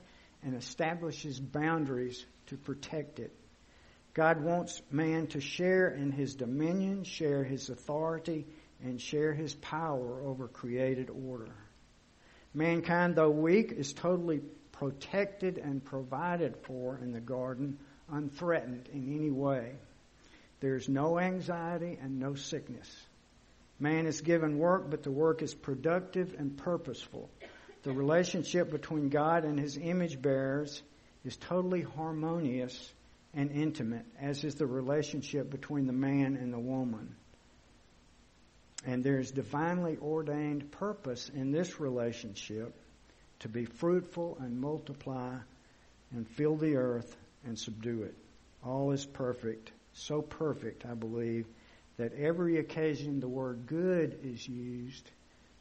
and 0.45 0.55
establishes 0.55 1.41
boundaries 1.41 2.25
to 2.47 2.57
protect 2.57 3.19
it. 3.19 3.35
God 4.15 4.41
wants 4.41 4.81
man 4.93 5.27
to 5.29 5.41
share 5.41 5.89
in 5.89 6.13
his 6.13 6.37
dominion, 6.37 7.03
share 7.03 7.43
his 7.43 7.71
authority, 7.71 8.47
and 8.85 9.01
share 9.01 9.35
his 9.35 9.53
power 9.53 10.23
over 10.23 10.47
created 10.47 11.11
order. 11.11 11.53
Mankind, 12.59 13.15
though 13.15 13.31
weak, 13.31 13.71
is 13.71 13.93
totally 13.93 14.41
protected 14.73 15.59
and 15.59 15.85
provided 15.85 16.57
for 16.65 16.99
in 16.99 17.13
the 17.13 17.21
garden, 17.21 17.79
unthreatened 18.11 18.89
in 18.93 19.15
any 19.15 19.31
way. 19.31 19.77
There's 20.59 20.89
no 20.89 21.21
anxiety 21.21 21.97
and 22.03 22.19
no 22.19 22.35
sickness. 22.35 22.91
Man 23.79 24.07
is 24.07 24.23
given 24.23 24.59
work, 24.59 24.91
but 24.91 25.05
the 25.05 25.11
work 25.13 25.41
is 25.41 25.55
productive 25.55 26.35
and 26.37 26.57
purposeful. 26.57 27.31
The 27.85 27.93
relationship 27.93 28.73
between 28.73 29.09
God 29.09 29.45
and 29.45 29.57
his 29.57 29.77
image 29.77 30.21
bearers 30.21 30.83
is 31.25 31.37
totally 31.37 31.83
harmonious 31.83 32.93
and 33.35 33.53
intimate, 33.53 34.05
as 34.21 34.43
is 34.43 34.57
the 34.57 34.67
relationship 34.67 35.49
between 35.49 35.87
the 35.87 35.93
man 35.93 36.35
and 36.35 36.53
the 36.53 36.59
woman. 36.59 37.15
And 38.85 39.03
there's 39.03 39.31
divinely 39.31 39.97
ordained 40.01 40.71
purpose 40.71 41.31
in 41.35 41.51
this 41.51 41.81
relationship 41.81 42.75
to 43.41 43.49
be 43.49 43.65
fruitful 43.65 44.39
and 44.41 44.61
multiply 44.61 45.37
and 46.13 46.29
fill 46.29 46.57
the 46.57 46.77
earth 46.77 47.17
and 47.45 47.59
subdue 47.59 48.03
it. 48.03 48.15
All 48.65 48.93
is 48.93 49.05
perfect, 49.05 49.73
so 49.93 50.23
perfect, 50.23 50.85
I 50.87 50.95
believe, 50.95 51.47
that 51.97 52.13
every 52.15 52.59
occasion 52.59 53.21
the 53.21 53.29
word 53.29 53.67
good 53.67 54.21
is 54.23 54.47
used, 54.47 55.11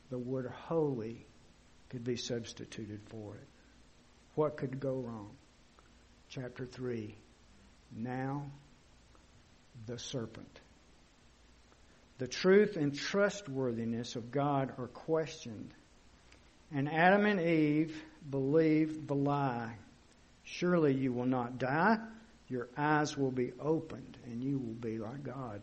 the 0.09 0.17
word 0.17 0.51
holy 0.67 1.25
could 1.89 2.03
be 2.03 2.17
substituted 2.17 3.01
for 3.07 3.35
it. 3.35 3.47
What 4.35 4.57
could 4.57 4.79
go 4.79 4.93
wrong? 4.93 5.31
Chapter 6.29 6.65
3. 6.65 7.15
Now, 7.95 8.45
the 9.85 9.97
serpent. 9.97 10.59
The 12.17 12.27
truth 12.27 12.77
and 12.77 12.95
trustworthiness 12.95 14.15
of 14.15 14.31
God 14.31 14.73
are 14.77 14.87
questioned. 14.87 15.73
And 16.71 16.91
Adam 16.91 17.25
and 17.25 17.39
Eve 17.39 17.95
believed 18.27 19.07
the 19.07 19.15
lie. 19.15 19.75
Surely 20.43 20.95
you 20.95 21.13
will 21.13 21.27
not 21.27 21.59
die. 21.59 21.97
Your 22.47 22.69
eyes 22.75 23.15
will 23.15 23.31
be 23.31 23.51
opened 23.59 24.17
and 24.25 24.43
you 24.43 24.57
will 24.57 24.73
be 24.73 24.97
like 24.97 25.23
God. 25.23 25.61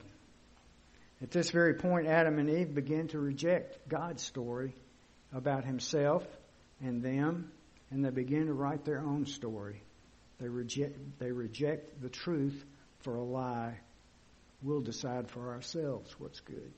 At 1.23 1.31
this 1.31 1.51
very 1.51 1.75
point, 1.75 2.07
Adam 2.07 2.39
and 2.39 2.51
Eve 2.51 2.75
begin 2.75 3.09
to 3.09 3.19
reject 3.19 3.89
God's 3.89 4.23
story 4.23 4.75
about 5.33 5.65
himself 5.65 6.25
and 6.81 7.03
them, 7.03 7.51
and 7.91 8.05
they 8.05 8.11
begin 8.11 8.47
to 8.47 8.53
write 8.53 8.85
their 8.85 9.01
own 9.01 9.27
story. 9.27 9.83
They 10.39 10.49
reject, 10.49 11.19
they 11.19 11.33
reject 11.33 12.01
the 12.03 12.11
truth 12.11 12.63
for 13.01 13.17
a 13.17 13.23
lie 13.25 13.79
we'll 14.65 14.81
decide 14.81 15.29
for 15.31 15.53
ourselves 15.53 16.15
what's 16.19 16.41
good. 16.41 16.73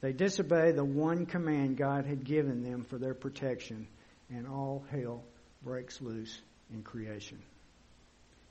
They 0.00 0.12
disobey 0.12 0.72
the 0.72 0.84
one 0.84 1.26
command 1.26 1.76
God 1.76 2.04
had 2.04 2.24
given 2.24 2.62
them 2.62 2.84
for 2.84 2.98
their 2.98 3.14
protection, 3.14 3.86
and 4.28 4.46
all 4.46 4.84
hell 4.90 5.22
breaks 5.62 6.00
loose 6.02 6.38
in 6.72 6.82
creation. 6.82 7.38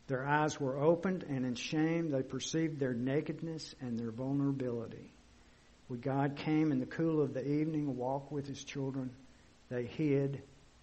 Their 0.07 0.25
eyes 0.25 0.59
were 0.59 0.79
opened, 0.79 1.23
and 1.23 1.45
in 1.45 1.55
shame 1.55 2.09
they 2.09 2.23
perceived 2.23 2.79
their 2.79 2.93
nakedness 2.93 3.75
and 3.81 3.99
their 3.99 4.11
vulnerability. 4.11 5.11
When 5.87 5.99
God 5.99 6.37
came 6.37 6.71
in 6.71 6.79
the 6.79 6.85
cool 6.85 7.21
of 7.21 7.33
the 7.33 7.45
evening 7.45 7.85
to 7.85 7.91
walk 7.91 8.31
with 8.31 8.47
his 8.47 8.63
children, 8.63 9.11
they 9.69 9.85
hid 9.85 10.41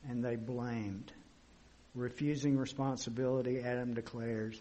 and 0.09 0.25
they 0.25 0.37
blamed. 0.37 1.13
Refusing 1.95 2.57
responsibility, 2.57 3.61
Adam 3.61 3.95
declares, 3.95 4.61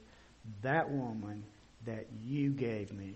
That 0.62 0.90
woman 0.90 1.44
that 1.86 2.08
you 2.24 2.52
gave 2.52 2.92
me. 2.92 3.16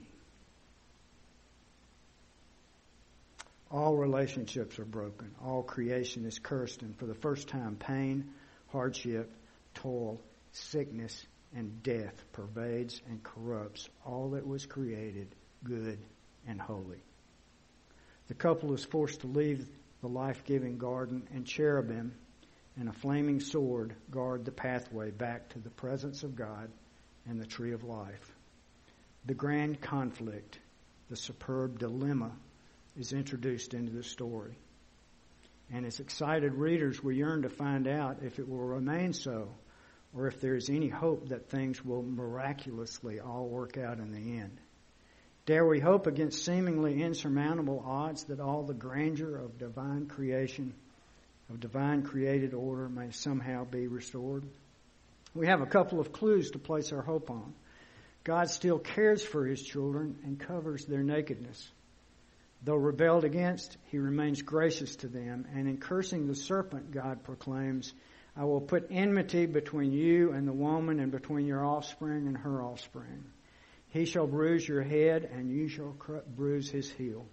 All 3.72 3.96
relationships 3.96 4.80
are 4.80 4.86
broken. 4.86 5.32
All 5.44 5.64
creation 5.64 6.26
is 6.26 6.40
cursed. 6.40 6.82
And 6.82 6.98
for 6.98 7.06
the 7.06 7.16
first 7.16 7.48
time, 7.48 7.76
pain, 7.76 8.32
hardship, 8.72 9.32
toil, 9.74 10.22
sickness, 10.52 11.26
and 11.56 11.82
death 11.84 12.14
pervades 12.34 13.02
and 13.10 13.24
corrupts 13.24 13.90
all 14.06 14.32
that 14.32 14.46
was 14.46 14.66
created 14.66 15.28
good 15.64 16.00
and 16.48 16.62
holy. 16.62 17.02
The 18.28 18.34
couple 18.34 18.74
is 18.74 18.84
forced 18.84 19.22
to 19.22 19.28
leave 19.28 19.68
the 20.02 20.08
life 20.08 20.44
giving 20.46 20.78
garden, 20.78 21.28
and 21.34 21.46
cherubim 21.46 22.14
and 22.78 22.90
a 22.90 22.94
flaming 22.94 23.40
sword 23.40 23.96
guard 24.12 24.46
the 24.46 24.52
pathway 24.52 25.10
back 25.10 25.50
to 25.50 25.60
the 25.60 25.70
presence 25.70 26.24
of 26.24 26.36
God 26.36 26.70
and 27.28 27.40
the 27.40 27.46
tree 27.46 27.72
of 27.72 27.84
life. 27.84 28.35
The 29.26 29.34
grand 29.34 29.82
conflict, 29.82 30.60
the 31.10 31.16
superb 31.16 31.80
dilemma, 31.80 32.32
is 32.98 33.12
introduced 33.12 33.74
into 33.74 33.92
the 33.92 34.04
story. 34.04 34.58
And 35.72 35.86
as 35.86 36.00
excited 36.00 36.54
readers, 36.54 37.04
we 37.04 37.18
yearn 37.18 37.42
to 37.42 37.50
find 37.50 37.88
out 37.88 38.24
if 38.24 38.38
it 38.38 38.48
will 38.48 38.60
remain 38.60 39.14
so 39.14 39.50
or 40.16 40.28
if 40.28 40.40
there 40.40 40.56
is 40.56 40.70
any 40.70 40.88
hope 40.88 41.30
that 41.30 41.50
things 41.50 41.84
will 41.84 42.04
miraculously 42.04 43.20
all 43.20 43.48
work 43.48 43.78
out 43.78 43.98
in 43.98 44.12
the 44.12 44.40
end. 44.40 44.62
Dare 45.46 45.66
we 45.66 45.80
hope 45.80 46.08
against 46.08 46.46
seemingly 46.46 47.04
insurmountable 47.04 47.84
odds 47.86 48.24
that 48.26 48.40
all 48.40 48.64
the 48.64 48.74
grandeur 48.74 49.38
of 49.38 49.60
divine 49.60 50.08
creation, 50.08 50.74
of 51.50 51.60
divine 51.60 52.04
created 52.04 52.54
order, 52.54 52.88
may 52.88 53.12
somehow 53.12 53.66
be 53.66 53.88
restored? 53.88 54.44
We 55.34 55.48
have 55.48 55.62
a 55.62 55.68
couple 55.68 56.00
of 56.00 56.14
clues 56.14 56.52
to 56.52 56.60
place 56.60 56.94
our 56.94 57.02
hope 57.02 57.30
on. 57.30 57.54
God 58.26 58.50
still 58.50 58.80
cares 58.80 59.24
for 59.24 59.46
his 59.46 59.62
children 59.62 60.18
and 60.24 60.40
covers 60.40 60.86
their 60.86 61.04
nakedness. 61.04 61.72
Though 62.64 62.76
rebelled 62.76 63.24
against, 63.24 63.78
he 63.92 64.00
remains 64.00 64.42
gracious 64.42 64.96
to 64.98 65.08
them, 65.08 65.46
and 65.54 65.68
in 65.68 65.78
cursing 65.78 66.26
the 66.26 66.36
serpent, 66.36 66.90
God 66.90 67.24
proclaims, 67.24 67.94
I 68.36 68.46
will 68.46 68.62
put 68.62 68.88
enmity 68.90 69.46
between 69.46 69.92
you 69.94 70.32
and 70.32 70.48
the 70.48 70.54
woman, 70.54 71.00
and 71.00 71.12
between 71.12 71.46
your 71.46 71.64
offspring 71.64 72.26
and 72.26 72.36
her 72.36 72.64
offspring. 72.64 73.26
He 73.90 74.06
shall 74.06 74.26
bruise 74.26 74.68
your 74.68 74.82
head, 74.82 75.30
and 75.32 75.52
you 75.52 75.68
shall 75.68 75.96
bruise 76.36 76.68
his 76.72 76.92
heel. 76.92 77.28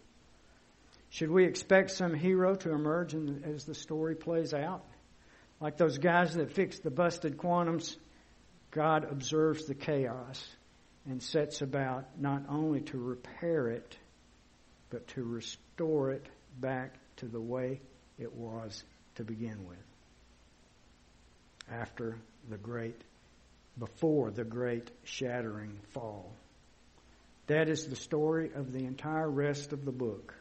Should 1.09 1.31
we 1.31 1.47
expect 1.47 1.93
some 1.93 2.13
hero 2.13 2.55
to 2.57 2.73
emerge 2.73 3.13
the, 3.13 3.41
as 3.47 3.65
the 3.65 3.75
story 3.75 4.15
plays 4.15 4.53
out? 4.53 4.85
Like 5.59 5.79
those 5.79 5.97
guys 5.97 6.35
that 6.35 6.53
fixed 6.53 6.83
the 6.83 6.91
busted 6.91 7.39
quantums, 7.39 7.97
God 8.71 9.11
observes 9.11 9.65
the 9.65 9.75
chaos 9.75 10.45
and 11.07 11.23
sets 11.23 11.63
about 11.63 12.05
not 12.19 12.43
only 12.49 12.81
to 12.81 12.99
repair 12.99 13.69
it, 13.69 13.97
but 14.91 15.07
to 15.09 15.25
restore 15.25 16.13
it 16.13 16.27
back 16.61 16.95
to 17.17 17.27
the 17.27 17.41
way 17.41 17.81
it 18.19 18.33
was 18.35 18.85
to 19.17 19.25
begin 19.25 19.67
with 19.67 19.79
after 21.71 22.17
the 22.51 22.57
great, 22.57 23.01
before 23.79 24.31
the 24.31 24.45
great 24.45 24.91
shattering 25.05 25.79
fall. 25.93 26.33
That 27.47 27.69
is 27.69 27.87
the 27.87 27.97
story 27.97 28.51
of 28.55 28.73
the 28.73 28.85
entire 28.85 29.29
rest 29.29 29.73
of 29.73 29.85
the 29.85 29.93
book. 29.93 30.35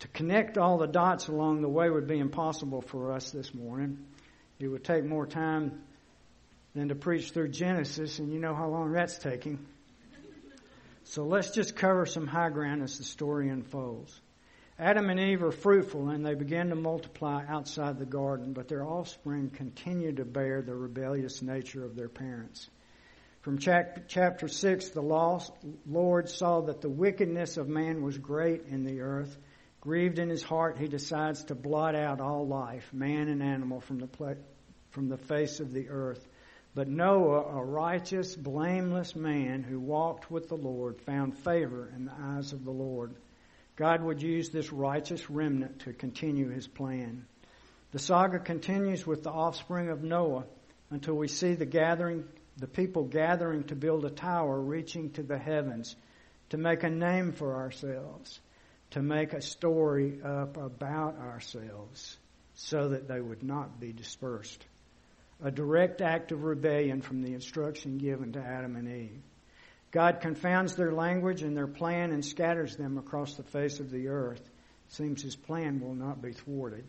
To 0.00 0.08
connect 0.08 0.58
all 0.58 0.78
the 0.78 0.86
dots 0.86 1.28
along 1.28 1.60
the 1.60 1.68
way 1.68 1.90
would 1.90 2.06
be 2.06 2.18
impossible 2.18 2.82
for 2.82 3.12
us 3.12 3.30
this 3.30 3.54
morning. 3.54 3.98
It 4.60 4.68
would 4.68 4.84
take 4.84 5.04
more 5.04 5.26
time 5.26 5.80
than 6.78 6.88
to 6.88 6.94
preach 6.94 7.30
through 7.30 7.48
Genesis, 7.48 8.18
and 8.18 8.32
you 8.32 8.38
know 8.38 8.54
how 8.54 8.68
long 8.68 8.92
that's 8.92 9.18
taking. 9.18 9.58
So 11.04 11.24
let's 11.24 11.50
just 11.50 11.74
cover 11.74 12.04
some 12.06 12.26
high 12.26 12.50
ground 12.50 12.82
as 12.82 12.98
the 12.98 13.04
story 13.04 13.48
unfolds. 13.48 14.20
Adam 14.78 15.10
and 15.10 15.18
Eve 15.18 15.42
are 15.42 15.50
fruitful 15.50 16.10
and 16.10 16.24
they 16.24 16.34
begin 16.34 16.68
to 16.68 16.76
multiply 16.76 17.44
outside 17.48 17.98
the 17.98 18.06
garden, 18.06 18.52
but 18.52 18.68
their 18.68 18.86
offspring 18.86 19.50
continue 19.50 20.12
to 20.12 20.24
bear 20.24 20.62
the 20.62 20.74
rebellious 20.74 21.42
nature 21.42 21.84
of 21.84 21.96
their 21.96 22.08
parents. 22.08 22.68
From 23.40 23.58
chapter 23.58 24.46
6, 24.46 24.88
the 24.90 25.00
Lord 25.86 26.28
saw 26.28 26.60
that 26.60 26.80
the 26.80 26.88
wickedness 26.88 27.56
of 27.56 27.68
man 27.68 28.02
was 28.02 28.18
great 28.18 28.66
in 28.66 28.84
the 28.84 29.00
earth. 29.00 29.36
Grieved 29.80 30.18
in 30.18 30.28
his 30.28 30.42
heart, 30.42 30.78
he 30.78 30.86
decides 30.86 31.44
to 31.44 31.54
blot 31.54 31.96
out 31.96 32.20
all 32.20 32.46
life, 32.46 32.92
man 32.92 33.28
and 33.28 33.42
animal, 33.42 33.80
from 33.80 33.98
the, 33.98 34.36
from 34.90 35.08
the 35.08 35.16
face 35.16 35.60
of 35.60 35.72
the 35.72 35.88
earth. 35.88 36.24
But 36.74 36.88
Noah, 36.88 37.58
a 37.58 37.64
righteous, 37.64 38.36
blameless 38.36 39.16
man 39.16 39.62
who 39.62 39.80
walked 39.80 40.30
with 40.30 40.48
the 40.48 40.56
Lord, 40.56 41.00
found 41.00 41.36
favor 41.38 41.92
in 41.94 42.04
the 42.04 42.12
eyes 42.12 42.52
of 42.52 42.64
the 42.64 42.70
Lord. 42.70 43.14
God 43.76 44.02
would 44.02 44.22
use 44.22 44.50
this 44.50 44.72
righteous 44.72 45.30
remnant 45.30 45.80
to 45.80 45.92
continue 45.92 46.48
his 46.50 46.66
plan. 46.66 47.26
The 47.92 47.98
saga 47.98 48.38
continues 48.38 49.06
with 49.06 49.22
the 49.22 49.30
offspring 49.30 49.88
of 49.88 50.02
Noah 50.02 50.44
until 50.90 51.14
we 51.14 51.28
see 51.28 51.54
the 51.54 51.66
gathering, 51.66 52.24
the 52.56 52.66
people 52.66 53.04
gathering 53.04 53.64
to 53.64 53.74
build 53.74 54.04
a 54.04 54.10
tower 54.10 54.60
reaching 54.60 55.10
to 55.12 55.22
the 55.22 55.38
heavens, 55.38 55.96
to 56.50 56.58
make 56.58 56.82
a 56.82 56.90
name 56.90 57.32
for 57.32 57.56
ourselves, 57.56 58.40
to 58.90 59.02
make 59.02 59.32
a 59.32 59.40
story 59.40 60.20
up 60.22 60.56
about 60.56 61.18
ourselves 61.18 62.16
so 62.54 62.88
that 62.88 63.08
they 63.08 63.20
would 63.20 63.42
not 63.42 63.78
be 63.80 63.92
dispersed. 63.92 64.64
A 65.42 65.50
direct 65.50 66.00
act 66.00 66.32
of 66.32 66.42
rebellion 66.42 67.00
from 67.00 67.22
the 67.22 67.32
instruction 67.32 67.98
given 67.98 68.32
to 68.32 68.40
Adam 68.40 68.74
and 68.74 68.88
Eve. 68.88 69.22
God 69.90 70.20
confounds 70.20 70.74
their 70.74 70.92
language 70.92 71.42
and 71.42 71.56
their 71.56 71.68
plan 71.68 72.10
and 72.10 72.24
scatters 72.24 72.76
them 72.76 72.98
across 72.98 73.34
the 73.34 73.42
face 73.42 73.80
of 73.80 73.90
the 73.90 74.08
earth. 74.08 74.42
seems 74.88 75.22
his 75.22 75.36
plan 75.36 75.80
will 75.80 75.94
not 75.94 76.20
be 76.20 76.32
thwarted. 76.32 76.84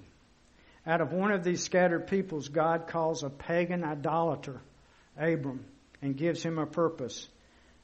Out 0.87 1.01
of 1.01 1.11
one 1.11 1.31
of 1.31 1.43
these 1.43 1.63
scattered 1.63 2.07
peoples, 2.07 2.47
God 2.47 2.87
calls 2.87 3.23
a 3.23 3.29
pagan 3.29 3.83
idolater, 3.83 4.61
Abram, 5.17 5.65
and 6.01 6.17
gives 6.17 6.41
him 6.41 6.57
a 6.57 6.65
purpose. 6.65 7.27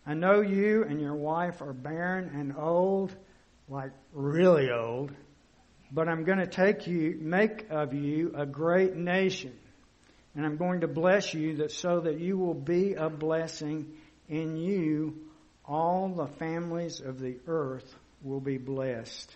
I 0.08 0.13
know 0.13 0.41
you 0.41 0.84
and 0.84 1.01
your 1.01 1.15
wife 1.15 1.62
are 1.62 1.73
barren 1.73 2.32
and 2.34 2.56
old, 2.58 3.15
like 3.67 3.91
really 4.13 4.71
old, 4.71 5.12
but 5.91 6.08
I'm 6.08 6.23
going 6.23 6.39
to 6.39 6.47
take 6.47 6.88
you, 6.88 7.17
make 7.19 7.67
of 7.69 7.93
you 7.93 8.34
a 8.36 8.45
great 8.45 8.95
nation. 8.95 9.54
And 10.36 10.45
I'm 10.45 10.58
going 10.58 10.82
to 10.82 10.88
bless 10.88 11.34
you 11.34 11.58
that 11.58 11.71
so 11.71 12.02
that 12.02 12.19
you 12.19 12.38
will 12.38 12.54
be 12.54 12.93
a 12.93 13.10
blessing 13.10 13.93
in 14.28 14.58
you, 14.58 15.15
all 15.65 16.10
the 16.10 16.28
families 16.28 17.00
of 17.00 17.19
the 17.19 17.38
earth 17.48 17.95
will 18.21 18.41
be 18.41 18.58
blessed. 18.58 19.34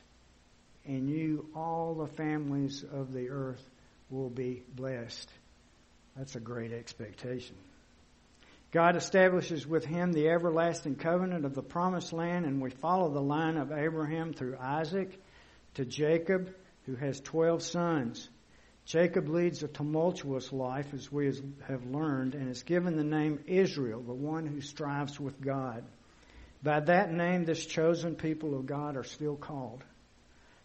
In 0.86 1.08
you, 1.08 1.48
all 1.56 1.94
the 1.94 2.08
families 2.08 2.84
of 2.84 3.14
the 3.14 3.30
earth 3.30 3.64
will 4.10 4.30
be 4.30 4.64
blessed. 4.76 5.30
That's 6.18 6.36
a 6.36 6.40
great 6.40 6.74
expectation. 6.74 7.56
God 8.72 8.96
establishes 8.96 9.66
with 9.66 9.86
him 9.86 10.12
the 10.12 10.30
everlasting 10.30 10.96
covenant 10.96 11.46
of 11.46 11.56
the 11.56 11.64
promised 11.64 12.14
land, 12.14 12.46
and 12.46 12.62
we 12.62 12.70
follow 12.70 13.10
the 13.10 13.22
line 13.22 13.58
of 13.58 13.72
Abraham 13.72 14.34
through 14.34 14.58
Isaac 14.60 15.20
to 15.76 15.86
Jacob, 15.86 16.54
who 16.86 16.96
has 16.96 17.20
12 17.22 17.64
sons. 17.64 18.30
Jacob 18.90 19.30
leads 19.30 19.62
a 19.62 19.68
tumultuous 19.68 20.52
life, 20.52 20.96
as 20.96 21.12
we 21.12 21.32
have 21.68 21.86
learned, 21.86 22.34
and 22.34 22.50
is 22.50 22.64
given 22.64 22.98
the 22.98 23.04
name 23.04 23.40
Israel, 23.46 24.02
the 24.02 24.12
one 24.12 24.48
who 24.48 24.62
strives 24.62 25.20
with 25.20 25.40
God. 25.40 25.84
By 26.64 26.80
that 26.80 27.14
name, 27.14 27.46
this 27.46 27.64
chosen 27.64 28.16
people 28.16 28.58
of 28.58 28.66
God 28.66 28.98
are 28.98 29.04
still 29.04 29.36
called. 29.36 29.84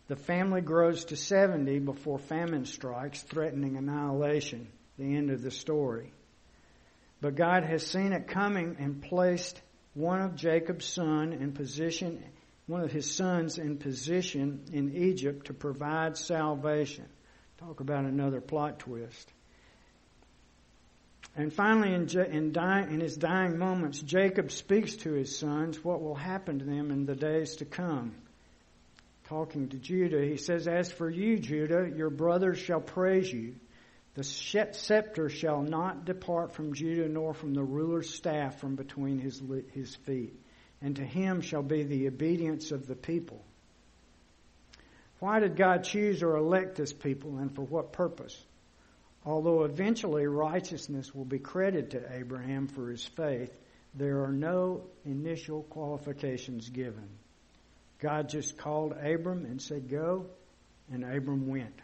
The 0.09 0.17
family 0.17 0.63
grows 0.63 1.05
to 1.07 1.17
70 1.17 1.81
before 1.81 2.19
famine 2.19 2.65
strikes, 2.65 3.23
threatening 3.23 3.77
annihilation, 3.77 4.69
the 4.97 5.17
end 5.17 5.31
of 5.31 5.43
the 5.43 5.51
story. 5.51 6.11
But 7.21 7.35
God 7.35 7.65
has 7.65 7.87
seen 7.87 8.15
it 8.15 8.27
coming 8.27 8.77
and 8.79 9.03
placed 9.03 9.61
one 9.93 10.23
of 10.23 10.35
Jacob's 10.35 10.87
son 10.87 11.35
in 11.35 11.53
position, 11.53 12.25
one 12.69 12.81
of 12.81 12.91
his 12.91 13.15
sons 13.15 13.59
in 13.59 13.77
position 13.77 14.65
in 14.73 14.97
Egypt 14.97 15.49
to 15.49 15.53
provide 15.53 16.17
salvation. 16.17 17.05
Talk 17.59 17.81
about 17.81 18.05
another 18.05 18.40
plot 18.40 18.81
twist. 18.81 19.33
And 21.37 21.53
finally, 21.53 21.93
in, 21.93 22.09
in, 22.09 22.53
dying, 22.53 22.93
in, 22.93 23.01
his 23.01 23.17
dying 23.17 23.59
moments, 23.59 24.01
Jacob 24.01 24.53
speaks 24.53 24.95
to 24.97 25.12
his 25.12 25.37
sons 25.37 25.83
what 25.83 26.01
will 26.01 26.14
happen 26.14 26.61
to 26.61 26.64
them 26.64 26.90
in 26.90 27.07
the 27.07 27.14
days 27.14 27.57
to 27.57 27.64
come. 27.64 28.14
Talking 29.29 29.69
to 29.69 29.79
Judah, 29.79 30.23
he 30.25 30.37
says, 30.37 30.69
As 30.69 30.93
for 30.93 31.09
you, 31.09 31.38
Judah, 31.38 31.90
your 31.97 32.11
brothers 32.11 32.59
shall 32.59 32.81
praise 32.81 33.33
you. 33.33 33.55
The 34.14 34.23
scepter 34.23 35.29
shall 35.29 35.62
not 35.62 36.05
depart 36.05 36.53
from 36.53 36.75
Judah, 36.75 37.09
nor 37.09 37.35
from 37.35 37.55
the 37.55 37.64
ruler's 37.64 38.11
staff 38.11 38.61
from 38.61 38.77
between 38.77 39.19
his, 39.19 39.43
his 39.73 39.95
feet. 39.95 40.35
And 40.81 40.97
to 40.97 41.05
him 41.05 41.40
shall 41.40 41.62
be 41.62 41.83
the 41.83 42.07
obedience 42.07 42.71
of 42.71 42.87
the 42.87 42.95
people. 42.95 43.45
Why 45.20 45.40
did 45.40 45.57
God 45.57 45.85
choose 45.85 46.22
or 46.22 46.37
elect 46.37 46.77
this 46.77 46.92
people 46.92 47.38
and 47.38 47.55
for 47.55 47.62
what 47.62 47.92
purpose? 47.92 48.38
Although 49.24 49.64
eventually 49.64 50.27
righteousness 50.27 51.14
will 51.14 51.24
be 51.24 51.38
credited 51.38 51.92
to 51.92 52.16
Abraham 52.16 52.66
for 52.66 52.90
his 52.90 53.05
faith, 53.05 53.57
there 53.94 54.24
are 54.24 54.33
no 54.33 54.83
initial 55.05 55.62
qualifications 55.62 56.68
given. 56.68 57.09
God 58.00 58.29
just 58.29 58.59
called 58.59 58.92
Abram 58.92 59.46
and 59.46 59.62
said, 59.62 59.88
Go, 59.88 60.27
and 60.92 61.05
Abram 61.05 61.46
went. 61.46 61.81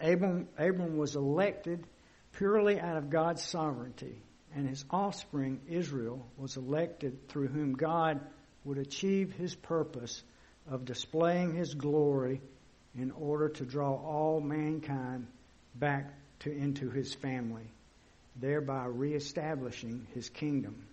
Abram, 0.00 0.48
Abram 0.58 0.98
was 0.98 1.16
elected 1.16 1.86
purely 2.32 2.78
out 2.78 2.96
of 2.96 3.08
God's 3.08 3.42
sovereignty, 3.42 4.20
and 4.54 4.68
his 4.68 4.84
offspring, 4.90 5.60
Israel, 5.68 6.26
was 6.36 6.56
elected 6.56 7.28
through 7.28 7.48
whom 7.48 7.74
God 7.74 8.20
would 8.64 8.78
achieve 8.78 9.32
his 9.32 9.54
purpose 9.54 10.22
of 10.70 10.84
displaying 10.84 11.54
his 11.54 11.74
glory 11.74 12.40
in 12.96 13.10
order 13.10 13.48
to 13.48 13.64
draw 13.64 13.92
all 13.92 14.40
mankind 14.40 15.26
back 15.74 16.14
to, 16.40 16.50
into 16.50 16.88
his 16.90 17.12
family, 17.12 17.70
thereby 18.36 18.84
reestablishing 18.86 20.06
his 20.14 20.28
kingdom. 20.30 20.86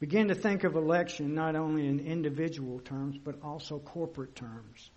Begin 0.00 0.28
to 0.28 0.34
think 0.34 0.64
of 0.64 0.76
election 0.76 1.34
not 1.34 1.56
only 1.56 1.86
in 1.86 2.00
individual 2.00 2.80
terms, 2.80 3.18
but 3.22 3.36
also 3.44 3.78
corporate 3.78 4.34
terms. 4.34 4.90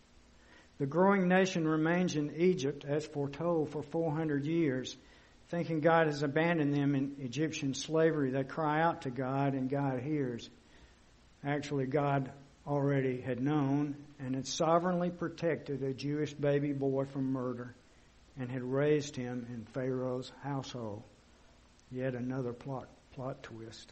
The 0.80 0.86
growing 0.86 1.28
nation 1.28 1.68
remains 1.68 2.16
in 2.16 2.34
Egypt, 2.36 2.86
as 2.88 3.06
foretold, 3.06 3.70
for 3.70 3.84
400 3.84 4.46
years, 4.46 4.96
thinking 5.50 5.82
God 5.82 6.08
has 6.08 6.24
abandoned 6.24 6.74
them 6.74 6.96
in 6.96 7.18
Egyptian 7.20 7.74
slavery. 7.74 8.32
They 8.32 8.44
cry 8.44 8.82
out 8.82 9.02
to 9.04 9.12
God, 9.12 9.54
and 9.54 9.70
God 9.70 10.00
hears. 10.00 10.50
Actually, 11.44 11.86
God 11.86 12.32
already 12.68 13.22
had 13.22 13.42
known 13.42 13.96
and 14.20 14.36
had 14.36 14.48
sovereignly 14.48 15.10
protected 15.10 15.84
a 15.84 15.94
Jewish 15.94 16.34
baby 16.34 16.72
boy 16.72 17.06
from 17.06 17.34
murder 17.34 17.76
and 18.40 18.50
had 18.50 18.64
raised 18.64 19.16
him 19.16 19.46
in 19.50 19.66
Pharaoh's 19.66 20.32
household. 20.42 21.04
Yet 21.92 22.16
another 22.16 22.54
plot, 22.54 22.88
plot 23.14 23.44
twist. 23.44 23.92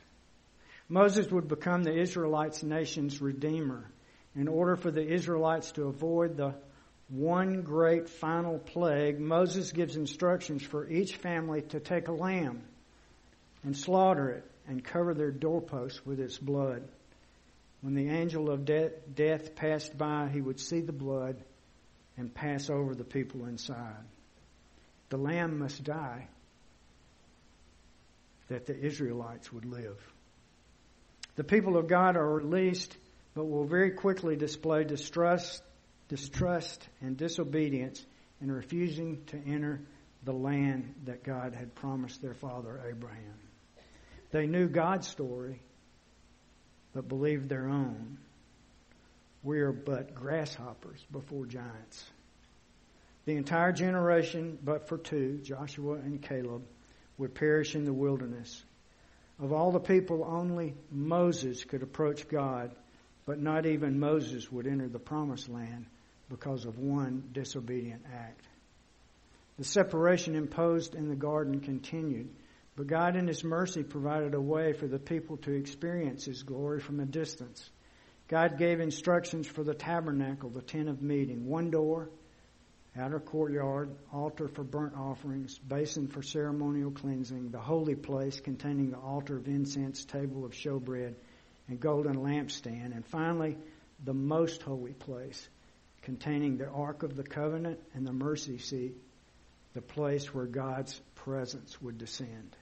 Moses 0.89 1.29
would 1.31 1.47
become 1.47 1.83
the 1.83 1.97
Israelites' 1.97 2.63
nation's 2.63 3.21
redeemer. 3.21 3.89
In 4.35 4.47
order 4.47 4.75
for 4.75 4.91
the 4.91 5.05
Israelites 5.05 5.71
to 5.73 5.87
avoid 5.87 6.37
the 6.37 6.55
one 7.09 7.61
great 7.61 8.09
final 8.09 8.57
plague, 8.57 9.19
Moses 9.19 9.71
gives 9.71 9.97
instructions 9.97 10.63
for 10.63 10.89
each 10.89 11.17
family 11.17 11.61
to 11.63 11.79
take 11.79 12.07
a 12.07 12.13
lamb 12.13 12.63
and 13.63 13.75
slaughter 13.75 14.29
it 14.29 14.51
and 14.67 14.83
cover 14.83 15.13
their 15.13 15.31
doorposts 15.31 16.05
with 16.05 16.19
its 16.19 16.37
blood. 16.37 16.87
When 17.81 17.95
the 17.95 18.09
angel 18.09 18.49
of 18.49 18.65
de- 18.65 18.91
death 19.13 19.55
passed 19.55 19.97
by, 19.97 20.29
he 20.31 20.39
would 20.39 20.59
see 20.59 20.81
the 20.81 20.91
blood 20.91 21.43
and 22.17 22.33
pass 22.33 22.69
over 22.69 22.93
the 22.93 23.03
people 23.03 23.45
inside. 23.45 24.05
The 25.09 25.17
lamb 25.17 25.59
must 25.59 25.83
die 25.83 26.27
that 28.47 28.65
the 28.65 28.77
Israelites 28.77 29.51
would 29.51 29.65
live. 29.65 29.97
The 31.35 31.43
people 31.43 31.77
of 31.77 31.87
God 31.87 32.17
are 32.17 32.35
released, 32.35 32.95
but 33.33 33.45
will 33.45 33.65
very 33.65 33.91
quickly 33.91 34.35
display 34.35 34.83
distrust, 34.83 35.63
distrust 36.09 36.87
and 37.01 37.17
disobedience 37.17 38.05
in 38.41 38.51
refusing 38.51 39.23
to 39.27 39.37
enter 39.37 39.81
the 40.23 40.33
land 40.33 40.93
that 41.05 41.23
God 41.23 41.55
had 41.55 41.73
promised 41.73 42.21
their 42.21 42.33
father 42.33 42.81
Abraham. 42.89 43.39
They 44.31 44.47
knew 44.47 44.67
God's 44.67 45.07
story, 45.07 45.61
but 46.93 47.07
believed 47.07 47.49
their 47.49 47.67
own. 47.67 48.17
We 49.43 49.61
are 49.61 49.71
but 49.71 50.13
grasshoppers 50.13 51.03
before 51.11 51.45
giants. 51.45 52.03
The 53.25 53.35
entire 53.35 53.71
generation, 53.71 54.57
but 54.63 54.87
for 54.87 54.97
two, 54.97 55.39
Joshua 55.43 55.93
and 55.95 56.21
Caleb, 56.21 56.63
would 57.17 57.35
perish 57.35 57.75
in 57.75 57.85
the 57.85 57.93
wilderness. 57.93 58.63
Of 59.39 59.53
all 59.53 59.71
the 59.71 59.79
people, 59.79 60.23
only 60.23 60.75
Moses 60.91 61.63
could 61.63 61.83
approach 61.83 62.27
God, 62.27 62.71
but 63.25 63.39
not 63.39 63.65
even 63.65 63.99
Moses 63.99 64.51
would 64.51 64.67
enter 64.67 64.87
the 64.87 64.99
promised 64.99 65.49
land 65.49 65.85
because 66.29 66.65
of 66.65 66.77
one 66.77 67.23
disobedient 67.31 68.03
act. 68.13 68.47
The 69.57 69.63
separation 69.63 70.35
imposed 70.35 70.95
in 70.95 71.09
the 71.09 71.15
garden 71.15 71.59
continued 71.59 72.29
but 72.81 72.87
God, 72.87 73.15
in 73.15 73.27
His 73.27 73.43
mercy, 73.43 73.83
provided 73.83 74.33
a 74.33 74.41
way 74.41 74.73
for 74.73 74.87
the 74.87 74.97
people 74.97 75.37
to 75.37 75.51
experience 75.51 76.25
His 76.25 76.41
glory 76.41 76.79
from 76.79 76.99
a 76.99 77.05
distance. 77.05 77.69
God 78.27 78.57
gave 78.57 78.79
instructions 78.79 79.45
for 79.45 79.63
the 79.63 79.75
tabernacle, 79.75 80.49
the 80.49 80.63
tent 80.63 80.89
of 80.89 80.99
meeting, 80.99 81.45
one 81.45 81.69
door, 81.69 82.09
outer 82.97 83.19
courtyard, 83.19 83.91
altar 84.11 84.47
for 84.47 84.63
burnt 84.63 84.95
offerings, 84.97 85.59
basin 85.59 86.07
for 86.07 86.23
ceremonial 86.23 86.89
cleansing, 86.89 87.51
the 87.51 87.59
holy 87.59 87.93
place 87.93 88.39
containing 88.39 88.89
the 88.89 88.97
altar 88.97 89.37
of 89.37 89.47
incense, 89.47 90.03
table 90.03 90.43
of 90.43 90.53
showbread, 90.53 91.13
and 91.67 91.79
golden 91.79 92.15
lampstand, 92.15 92.95
and 92.95 93.05
finally, 93.05 93.59
the 94.03 94.15
most 94.15 94.63
holy 94.63 94.93
place 94.93 95.47
containing 96.01 96.57
the 96.57 96.67
Ark 96.67 97.03
of 97.03 97.15
the 97.15 97.21
Covenant 97.21 97.79
and 97.93 98.07
the 98.07 98.11
mercy 98.11 98.57
seat, 98.57 98.95
the 99.73 99.83
place 99.83 100.33
where 100.33 100.47
God's 100.47 100.99
presence 101.13 101.79
would 101.79 101.99
descend. 101.99 102.57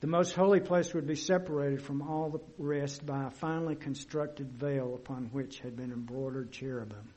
The 0.00 0.06
most 0.06 0.34
holy 0.34 0.60
place 0.60 0.92
would 0.92 1.06
be 1.06 1.16
separated 1.16 1.82
from 1.82 2.02
all 2.02 2.30
the 2.30 2.40
rest 2.58 3.04
by 3.06 3.24
a 3.24 3.30
finely 3.30 3.76
constructed 3.76 4.52
veil 4.52 4.94
upon 4.94 5.30
which 5.32 5.60
had 5.60 5.76
been 5.76 5.90
embroidered 5.90 6.52
cherubim, 6.52 7.12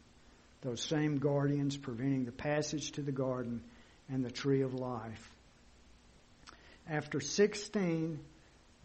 those 0.61 0.81
same 0.81 1.17
guardians 1.17 1.75
preventing 1.75 2.25
the 2.25 2.31
passage 2.31 2.93
to 2.93 3.01
the 3.01 3.11
garden 3.11 3.61
and 4.09 4.23
the 4.23 4.31
tree 4.31 4.61
of 4.61 4.73
life. 4.73 5.31
After 6.87 7.19
16 7.19 8.19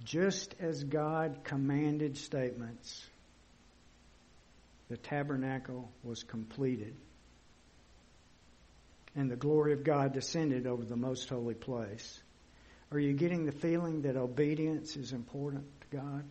just 0.03 0.55
as 0.59 0.83
God 0.83 1.41
commanded 1.45 2.17
statements, 2.17 3.07
the 4.89 4.97
tabernacle 4.97 5.89
was 6.03 6.23
completed. 6.25 6.95
And 9.15 9.31
the 9.31 9.37
glory 9.37 9.73
of 9.73 9.85
God 9.85 10.13
descended 10.13 10.67
over 10.67 10.85
the 10.85 10.97
most 10.97 11.29
holy 11.29 11.55
place. 11.55 12.21
Are 12.95 13.01
you 13.01 13.13
getting 13.13 13.45
the 13.45 13.51
feeling 13.51 14.03
that 14.03 14.17
obedience 14.17 14.97
is 14.97 15.13
important 15.13 15.65
to 15.81 15.97
God? 15.97 16.25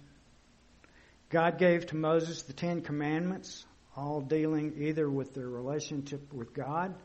God 1.30 1.58
gave 1.58 1.88
to 1.88 1.98
Moses 1.98 2.44
the 2.44 2.54
Ten 2.54 2.80
Commandments, 2.80 3.66
all 3.98 4.22
dealing 4.22 4.76
either 4.78 5.10
with 5.10 5.34
their 5.34 5.50
relationship 5.50 6.32
with 6.32 6.54
God 6.54 6.96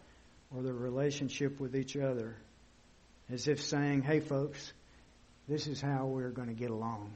or 0.54 0.62
their 0.62 0.72
relationship 0.72 1.58
with 1.58 1.74
each 1.74 1.96
other, 1.96 2.36
as 3.28 3.48
if 3.48 3.60
saying, 3.60 4.02
hey, 4.02 4.20
folks, 4.20 4.72
this 5.48 5.66
is 5.66 5.80
how 5.80 6.06
we're 6.06 6.30
going 6.30 6.48
to 6.48 6.54
get 6.54 6.70
along. 6.70 7.12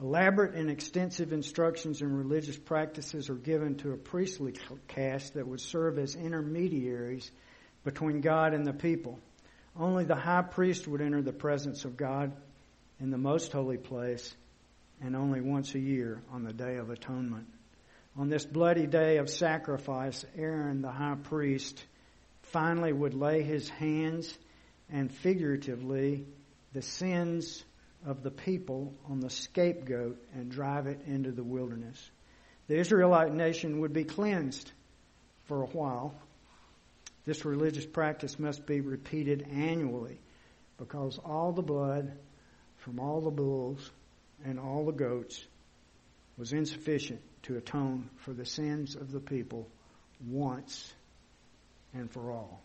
Elaborate 0.00 0.54
and 0.54 0.70
extensive 0.70 1.34
instructions 1.34 2.00
in 2.00 2.10
religious 2.10 2.56
practices 2.56 3.28
are 3.28 3.34
given 3.34 3.74
to 3.74 3.92
a 3.92 3.98
priestly 3.98 4.54
caste 4.88 5.34
that 5.34 5.46
would 5.46 5.60
serve 5.60 5.98
as 5.98 6.14
intermediaries 6.14 7.30
between 7.84 8.22
God 8.22 8.54
and 8.54 8.66
the 8.66 8.72
people. 8.72 9.18
Only 9.78 10.04
the 10.04 10.14
high 10.14 10.42
priest 10.42 10.86
would 10.86 11.00
enter 11.00 11.22
the 11.22 11.32
presence 11.32 11.84
of 11.84 11.96
God 11.96 12.32
in 13.00 13.10
the 13.10 13.18
most 13.18 13.52
holy 13.52 13.78
place, 13.78 14.34
and 15.00 15.16
only 15.16 15.40
once 15.40 15.74
a 15.74 15.78
year 15.78 16.22
on 16.30 16.44
the 16.44 16.52
Day 16.52 16.76
of 16.76 16.90
Atonement. 16.90 17.46
On 18.16 18.28
this 18.28 18.44
bloody 18.44 18.86
day 18.86 19.16
of 19.16 19.30
sacrifice, 19.30 20.24
Aaron, 20.36 20.82
the 20.82 20.90
high 20.90 21.16
priest, 21.22 21.82
finally 22.42 22.92
would 22.92 23.14
lay 23.14 23.42
his 23.42 23.68
hands 23.68 24.36
and 24.90 25.10
figuratively 25.10 26.26
the 26.74 26.82
sins 26.82 27.64
of 28.04 28.22
the 28.22 28.30
people 28.30 28.92
on 29.08 29.20
the 29.20 29.30
scapegoat 29.30 30.22
and 30.34 30.50
drive 30.50 30.86
it 30.86 31.00
into 31.06 31.32
the 31.32 31.42
wilderness. 31.42 32.10
The 32.68 32.76
Israelite 32.76 33.32
nation 33.32 33.80
would 33.80 33.92
be 33.92 34.04
cleansed 34.04 34.70
for 35.44 35.62
a 35.62 35.66
while 35.66 36.14
this 37.24 37.44
religious 37.44 37.86
practice 37.86 38.38
must 38.38 38.66
be 38.66 38.80
repeated 38.80 39.46
annually 39.52 40.18
because 40.78 41.18
all 41.24 41.52
the 41.52 41.62
blood 41.62 42.12
from 42.78 42.98
all 42.98 43.20
the 43.20 43.30
bulls 43.30 43.90
and 44.44 44.58
all 44.58 44.84
the 44.84 44.92
goats 44.92 45.44
was 46.36 46.52
insufficient 46.52 47.20
to 47.42 47.56
atone 47.56 48.10
for 48.16 48.32
the 48.32 48.46
sins 48.46 48.96
of 48.96 49.12
the 49.12 49.20
people 49.20 49.68
once 50.26 50.92
and 51.94 52.10
for 52.10 52.32
all. 52.32 52.60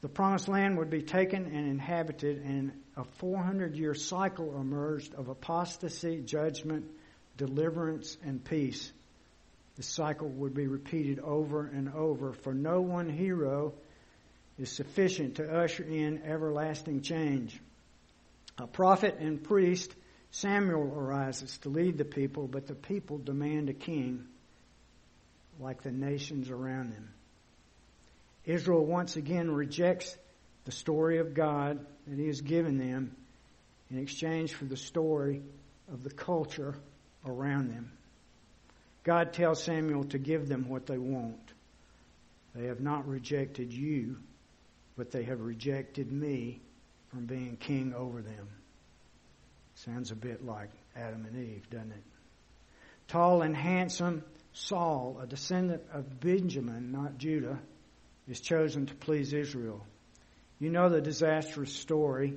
The 0.00 0.08
promised 0.08 0.48
land 0.48 0.78
would 0.78 0.90
be 0.90 1.02
taken 1.02 1.46
and 1.46 1.68
inhabited, 1.68 2.38
and 2.44 2.72
a 2.96 3.04
400 3.18 3.74
year 3.74 3.94
cycle 3.94 4.60
emerged 4.60 5.14
of 5.14 5.28
apostasy, 5.28 6.20
judgment, 6.20 6.84
deliverance, 7.36 8.16
and 8.22 8.44
peace 8.44 8.92
the 9.78 9.84
cycle 9.84 10.28
would 10.28 10.54
be 10.54 10.66
repeated 10.66 11.20
over 11.20 11.64
and 11.64 11.88
over, 11.94 12.32
for 12.32 12.52
no 12.52 12.80
one 12.80 13.08
hero 13.08 13.72
is 14.58 14.70
sufficient 14.70 15.36
to 15.36 15.48
usher 15.48 15.84
in 15.84 16.20
everlasting 16.24 17.00
change. 17.00 17.60
A 18.58 18.66
prophet 18.66 19.18
and 19.20 19.42
priest, 19.42 19.94
Samuel 20.32 20.92
arises 20.98 21.58
to 21.58 21.68
lead 21.68 21.96
the 21.96 22.04
people, 22.04 22.48
but 22.48 22.66
the 22.66 22.74
people 22.74 23.18
demand 23.18 23.68
a 23.68 23.72
king 23.72 24.26
like 25.60 25.82
the 25.82 25.92
nations 25.92 26.50
around 26.50 26.92
them. 26.92 27.10
Israel 28.44 28.84
once 28.84 29.14
again 29.14 29.48
rejects 29.48 30.16
the 30.64 30.72
story 30.72 31.18
of 31.18 31.34
God 31.34 31.78
that 32.08 32.18
He 32.18 32.26
has 32.26 32.40
given 32.40 32.78
them 32.78 33.14
in 33.92 33.98
exchange 33.98 34.54
for 34.54 34.64
the 34.64 34.76
story 34.76 35.40
of 35.92 36.02
the 36.02 36.10
culture 36.10 36.74
around 37.24 37.70
them. 37.70 37.92
God 39.08 39.32
tells 39.32 39.62
Samuel 39.62 40.04
to 40.04 40.18
give 40.18 40.48
them 40.48 40.68
what 40.68 40.84
they 40.84 40.98
want. 40.98 41.54
They 42.54 42.66
have 42.66 42.82
not 42.82 43.08
rejected 43.08 43.72
you, 43.72 44.18
but 44.98 45.10
they 45.10 45.22
have 45.22 45.40
rejected 45.40 46.12
me 46.12 46.60
from 47.08 47.24
being 47.24 47.56
king 47.56 47.94
over 47.96 48.20
them. 48.20 48.48
Sounds 49.76 50.10
a 50.10 50.14
bit 50.14 50.44
like 50.44 50.68
Adam 50.94 51.24
and 51.24 51.42
Eve, 51.42 51.70
doesn't 51.70 51.92
it? 51.92 52.02
Tall 53.06 53.40
and 53.40 53.56
handsome, 53.56 54.24
Saul, 54.52 55.18
a 55.22 55.26
descendant 55.26 55.84
of 55.94 56.20
Benjamin, 56.20 56.92
not 56.92 57.16
Judah, 57.16 57.58
is 58.28 58.40
chosen 58.40 58.84
to 58.84 58.94
please 58.94 59.32
Israel. 59.32 59.86
You 60.58 60.68
know 60.68 60.90
the 60.90 61.00
disastrous 61.00 61.72
story. 61.72 62.34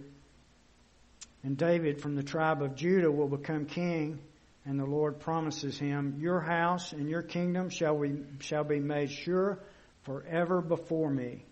And 1.44 1.58
David 1.58 2.00
from 2.00 2.16
the 2.16 2.24
tribe 2.24 2.62
of 2.62 2.76
Judah 2.76 3.12
will 3.12 3.28
become 3.28 3.66
king, 3.66 4.22
and 4.66 4.80
the 4.80 4.86
Lord 4.86 5.20
promises 5.20 5.78
him, 5.78 6.18
Your 6.20 6.40
house 6.40 6.94
and 6.94 7.10
your 7.10 7.24
kingdom 7.24 7.70
shall 7.70 7.98
be, 8.00 8.24
shall 8.40 8.64
be 8.64 8.80
made 8.80 9.12
sure 9.12 9.60
forever 10.04 10.62
before 10.62 11.10
me. 11.10 11.46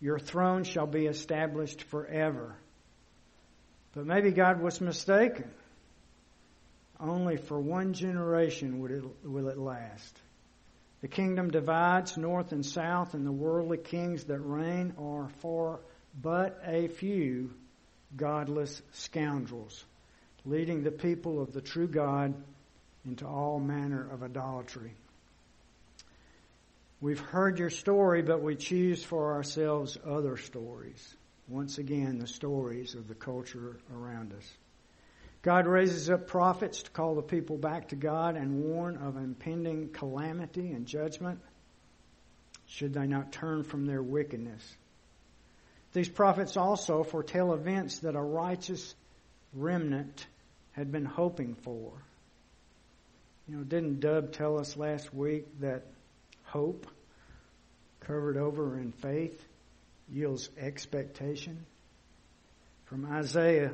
Your 0.00 0.18
throne 0.18 0.64
shall 0.64 0.86
be 0.86 1.06
established 1.06 1.82
forever. 1.84 2.56
But 3.94 4.06
maybe 4.06 4.30
God 4.32 4.60
was 4.60 4.80
mistaken. 4.80 5.50
Only 6.98 7.36
for 7.36 7.60
one 7.60 7.92
generation 7.92 8.80
would 8.80 8.90
it, 8.90 9.04
will 9.24 9.48
it 9.48 9.58
last. 9.58 10.20
The 11.00 11.08
kingdom 11.08 11.50
divides 11.50 12.16
north 12.16 12.52
and 12.52 12.64
south, 12.64 13.14
and 13.14 13.26
the 13.26 13.32
worldly 13.32 13.78
kings 13.78 14.24
that 14.24 14.40
reign 14.40 14.94
are 14.98 15.28
for 15.40 15.80
but 16.20 16.60
a 16.64 16.88
few 16.88 17.52
godless 18.16 18.80
scoundrels, 18.92 19.84
leading 20.44 20.82
the 20.82 20.90
people 20.90 21.42
of 21.42 21.52
the 21.52 21.60
true 21.60 21.88
God 21.88 22.34
into 23.04 23.26
all 23.26 23.60
manner 23.60 24.08
of 24.10 24.22
idolatry. 24.22 24.94
We've 27.00 27.20
heard 27.20 27.58
your 27.58 27.70
story, 27.70 28.22
but 28.22 28.42
we 28.42 28.56
choose 28.56 29.04
for 29.04 29.34
ourselves 29.34 29.98
other 30.06 30.36
stories. 30.36 31.14
Once 31.48 31.78
again, 31.78 32.18
the 32.18 32.26
stories 32.26 32.94
of 32.94 33.08
the 33.08 33.14
culture 33.14 33.76
around 33.94 34.32
us. 34.32 34.50
God 35.42 35.66
raises 35.66 36.08
up 36.08 36.26
prophets 36.26 36.84
to 36.84 36.90
call 36.90 37.16
the 37.16 37.22
people 37.22 37.58
back 37.58 37.88
to 37.88 37.96
God 37.96 38.36
and 38.36 38.64
warn 38.64 38.96
of 38.96 39.18
impending 39.18 39.90
calamity 39.90 40.72
and 40.72 40.86
judgment 40.86 41.40
should 42.66 42.94
they 42.94 43.06
not 43.06 43.32
turn 43.32 43.62
from 43.62 43.84
their 43.84 44.02
wickedness. 44.02 44.62
These 45.92 46.08
prophets 46.08 46.56
also 46.56 47.02
foretell 47.02 47.52
events 47.52 47.98
that 47.98 48.16
a 48.16 48.22
righteous 48.22 48.94
remnant 49.52 50.26
had 50.72 50.90
been 50.90 51.04
hoping 51.04 51.54
for. 51.56 51.92
You 53.48 53.56
know, 53.56 53.64
didn't 53.64 54.00
Dub 54.00 54.32
tell 54.32 54.58
us 54.58 54.76
last 54.76 55.12
week 55.12 55.60
that 55.60 55.84
hope 56.44 56.86
covered 58.00 58.36
over 58.36 58.78
in 58.78 58.92
faith 58.92 59.44
yields 60.10 60.48
expectation? 60.58 61.66
From 62.86 63.04
Isaiah 63.10 63.72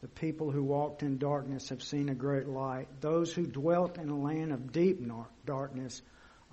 the 0.00 0.08
people 0.08 0.50
who 0.50 0.62
walked 0.62 1.02
in 1.02 1.18
darkness 1.18 1.70
have 1.70 1.82
seen 1.82 2.08
a 2.08 2.14
great 2.14 2.46
light. 2.46 2.88
Those 3.00 3.32
who 3.32 3.46
dwelt 3.46 3.98
in 3.98 4.08
a 4.08 4.18
land 4.18 4.52
of 4.52 4.72
deep 4.72 5.00
darkness, 5.44 6.02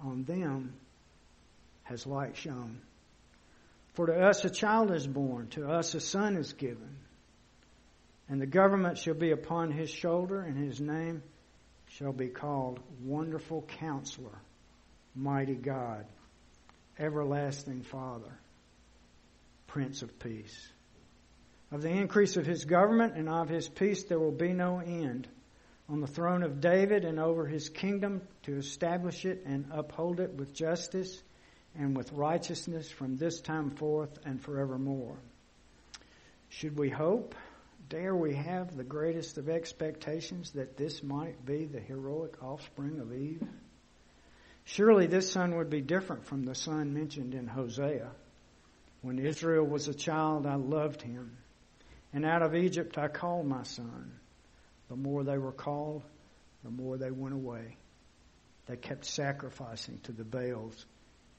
on 0.04 0.24
them 0.24 0.74
has 1.84 2.08
light 2.08 2.36
shone. 2.36 2.82
For 3.94 4.08
to 4.08 4.14
us 4.14 4.44
a 4.44 4.50
child 4.50 4.92
is 4.92 5.06
born, 5.06 5.48
to 5.50 5.70
us 5.70 5.94
a 5.94 6.00
son 6.00 6.38
is 6.38 6.54
given, 6.54 6.98
and 8.28 8.42
the 8.42 8.48
government 8.48 8.98
shall 8.98 9.14
be 9.14 9.32
upon 9.32 9.72
his 9.72 9.92
shoulder, 9.92 10.42
and 10.42 10.58
his 10.58 10.82
name 10.82 11.22
shall 11.98 12.12
be 12.12 12.28
called 12.28 12.80
Wonderful 13.04 13.62
Counselor, 13.80 14.38
Mighty 15.16 15.56
God, 15.56 16.06
Everlasting 17.00 17.84
Father, 17.84 18.38
Prince 19.68 20.02
of 20.02 20.20
Peace. 20.20 20.70
Of 21.72 21.82
the 21.82 21.90
increase 21.90 22.36
of 22.36 22.46
his 22.46 22.66
government 22.66 23.16
and 23.16 23.30
of 23.30 23.48
his 23.48 23.70
peace 23.70 24.04
there 24.04 24.20
will 24.20 24.32
be 24.32 24.52
no 24.54 24.80
end. 24.80 25.28
On 25.88 26.02
the 26.02 26.08
throne 26.08 26.44
of 26.44 26.60
David 26.60 27.06
and 27.06 27.20
over 27.20 27.46
his 27.46 27.70
kingdom 27.70 28.22
to 28.44 28.58
establish 28.58 29.24
it 29.24 29.44
and 29.46 29.68
uphold 29.72 30.20
it 30.20 30.34
with 30.34 30.54
justice 30.54 31.22
and 31.78 31.96
with 31.96 32.12
righteousness 32.12 32.90
from 32.90 33.16
this 33.16 33.40
time 33.40 33.72
forth 33.72 34.18
and 34.26 34.42
forevermore. 34.42 35.18
Should 36.50 36.78
we 36.78 36.90
hope? 36.90 37.36
Dare 37.90 38.16
we 38.16 38.36
have 38.36 38.76
the 38.76 38.84
greatest 38.84 39.38
of 39.38 39.50
expectations 39.50 40.52
that 40.52 40.78
this 40.78 41.04
might 41.04 41.46
be 41.46 41.66
the 41.66 41.80
heroic 41.80 42.42
offspring 42.44 43.00
of 43.00 43.14
Eve? 43.14 43.44
Surely 44.64 45.08
this 45.08 45.32
son 45.32 45.58
would 45.58 45.70
be 45.70 45.82
different 45.82 46.26
from 46.26 46.44
the 46.44 46.56
son 46.56 46.94
mentioned 46.94 47.36
in 47.36 47.48
Hosea. 47.48 48.10
When 49.02 49.20
Israel 49.20 49.66
was 49.66 49.88
a 49.88 49.94
child, 49.94 50.48
I 50.48 50.56
loved 50.56 51.02
him 51.02 51.38
and 52.16 52.26
out 52.26 52.42
of 52.42 52.56
Egypt 52.56 52.98
I 52.98 53.10
called 53.10 53.46
my 53.46 53.64
son. 53.64 54.14
The 54.88 54.96
more 54.96 55.26
they 55.26 55.38
were 55.38 55.52
called, 55.52 56.02
the 56.64 56.70
more 56.72 56.98
they 56.98 57.12
went 57.12 57.36
away. 57.36 57.76
They 58.68 58.78
kept 58.78 59.04
sacrificing 59.06 60.00
to 60.04 60.14
the 60.14 60.24
Baals 60.24 60.86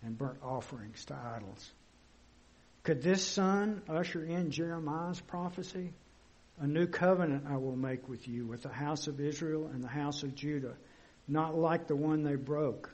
and 0.03 0.19
burnt 0.19 0.39
offerings 0.43 1.03
to 1.07 1.15
idols. 1.15 1.73
Could 2.83 3.03
this 3.03 3.25
son 3.25 3.83
usher 3.89 4.23
in 4.23 4.51
Jeremiah's 4.51 5.19
prophecy? 5.19 5.95
A 6.59 6.67
new 6.67 6.87
covenant 6.87 7.45
I 7.49 7.57
will 7.57 7.77
make 7.77 8.09
with 8.09 8.27
you, 8.27 8.47
with 8.47 8.63
the 8.63 8.69
house 8.71 9.07
of 9.09 9.21
Israel 9.21 9.71
and 9.73 9.83
the 9.85 9.89
house 9.89 10.23
of 10.23 10.35
Judah, 10.35 10.77
not 11.29 11.57
like 11.57 11.87
the 11.87 11.97
one 11.97 12.23
they 12.23 12.37
broke. 12.37 12.91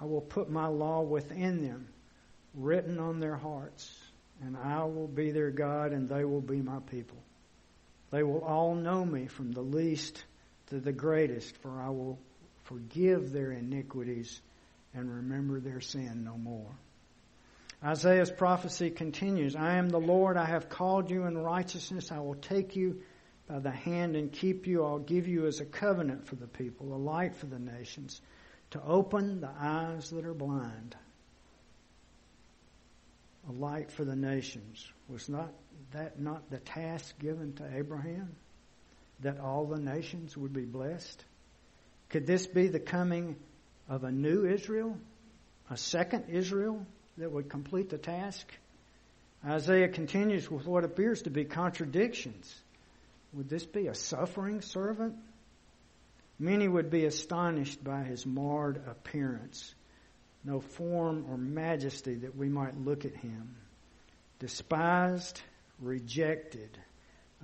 I 0.00 0.04
will 0.04 0.20
put 0.20 0.48
my 0.48 0.66
law 0.66 1.02
within 1.02 1.62
them, 1.62 1.88
written 2.54 2.98
on 2.98 3.20
their 3.20 3.36
hearts 3.36 3.92
and 4.42 4.56
I 4.56 4.84
will 4.84 5.06
be 5.06 5.30
their 5.30 5.50
God, 5.50 5.92
and 5.92 6.08
they 6.08 6.24
will 6.24 6.40
be 6.40 6.60
my 6.60 6.80
people. 6.80 7.18
They 8.10 8.22
will 8.22 8.42
all 8.42 8.74
know 8.74 9.04
me 9.04 9.26
from 9.26 9.52
the 9.52 9.60
least 9.60 10.24
to 10.68 10.80
the 10.80 10.92
greatest, 10.92 11.56
for 11.58 11.80
I 11.80 11.90
will 11.90 12.18
forgive 12.64 13.32
their 13.32 13.52
iniquities 13.52 14.40
and 14.94 15.14
remember 15.14 15.60
their 15.60 15.80
sin 15.80 16.24
no 16.24 16.36
more. 16.36 16.74
Isaiah's 17.82 18.30
prophecy 18.30 18.90
continues 18.90 19.56
I 19.56 19.76
am 19.76 19.88
the 19.88 20.00
Lord, 20.00 20.36
I 20.36 20.44
have 20.44 20.68
called 20.68 21.10
you 21.10 21.24
in 21.24 21.36
righteousness, 21.36 22.12
I 22.12 22.18
will 22.18 22.34
take 22.34 22.76
you 22.76 23.02
by 23.48 23.58
the 23.58 23.70
hand 23.70 24.16
and 24.16 24.30
keep 24.30 24.66
you. 24.66 24.84
I'll 24.84 24.98
give 24.98 25.26
you 25.26 25.46
as 25.46 25.60
a 25.60 25.64
covenant 25.64 26.26
for 26.26 26.36
the 26.36 26.46
people, 26.46 26.94
a 26.94 26.96
light 26.96 27.34
for 27.36 27.46
the 27.46 27.58
nations, 27.58 28.20
to 28.70 28.82
open 28.82 29.40
the 29.40 29.50
eyes 29.58 30.10
that 30.10 30.24
are 30.24 30.34
blind 30.34 30.94
a 33.48 33.52
light 33.52 33.90
for 33.90 34.04
the 34.04 34.16
nations. 34.16 34.86
Was 35.08 35.28
not 35.28 35.52
that 35.92 36.20
not 36.20 36.50
the 36.50 36.58
task 36.58 37.18
given 37.18 37.54
to 37.54 37.76
Abraham? 37.76 38.36
That 39.20 39.40
all 39.40 39.66
the 39.66 39.80
nations 39.80 40.36
would 40.36 40.52
be 40.52 40.64
blessed? 40.64 41.24
Could 42.08 42.26
this 42.26 42.46
be 42.46 42.68
the 42.68 42.80
coming 42.80 43.36
of 43.88 44.04
a 44.04 44.10
new 44.10 44.46
Israel? 44.46 44.96
A 45.68 45.76
second 45.76 46.26
Israel 46.30 46.86
that 47.20 47.30
would 47.30 47.48
complete 47.48 47.88
the 47.88 47.98
task? 47.98 48.46
Isaiah 49.44 49.88
continues 49.88 50.50
with 50.50 50.66
what 50.66 50.84
appears 50.84 51.22
to 51.22 51.30
be 51.30 51.44
contradictions. 51.44 52.54
Would 53.32 53.48
this 53.48 53.64
be 53.64 53.86
a 53.86 53.94
suffering 53.94 54.60
servant? 54.60 55.14
Many 56.38 56.68
would 56.68 56.90
be 56.90 57.04
astonished 57.04 57.82
by 57.82 58.02
his 58.02 58.26
marred 58.26 58.82
appearance 58.86 59.74
no 60.44 60.60
form 60.60 61.26
or 61.28 61.36
majesty 61.36 62.14
that 62.14 62.36
we 62.36 62.48
might 62.48 62.78
look 62.78 63.04
at 63.04 63.14
him. 63.14 63.56
Despised, 64.38 65.40
rejected, 65.80 66.78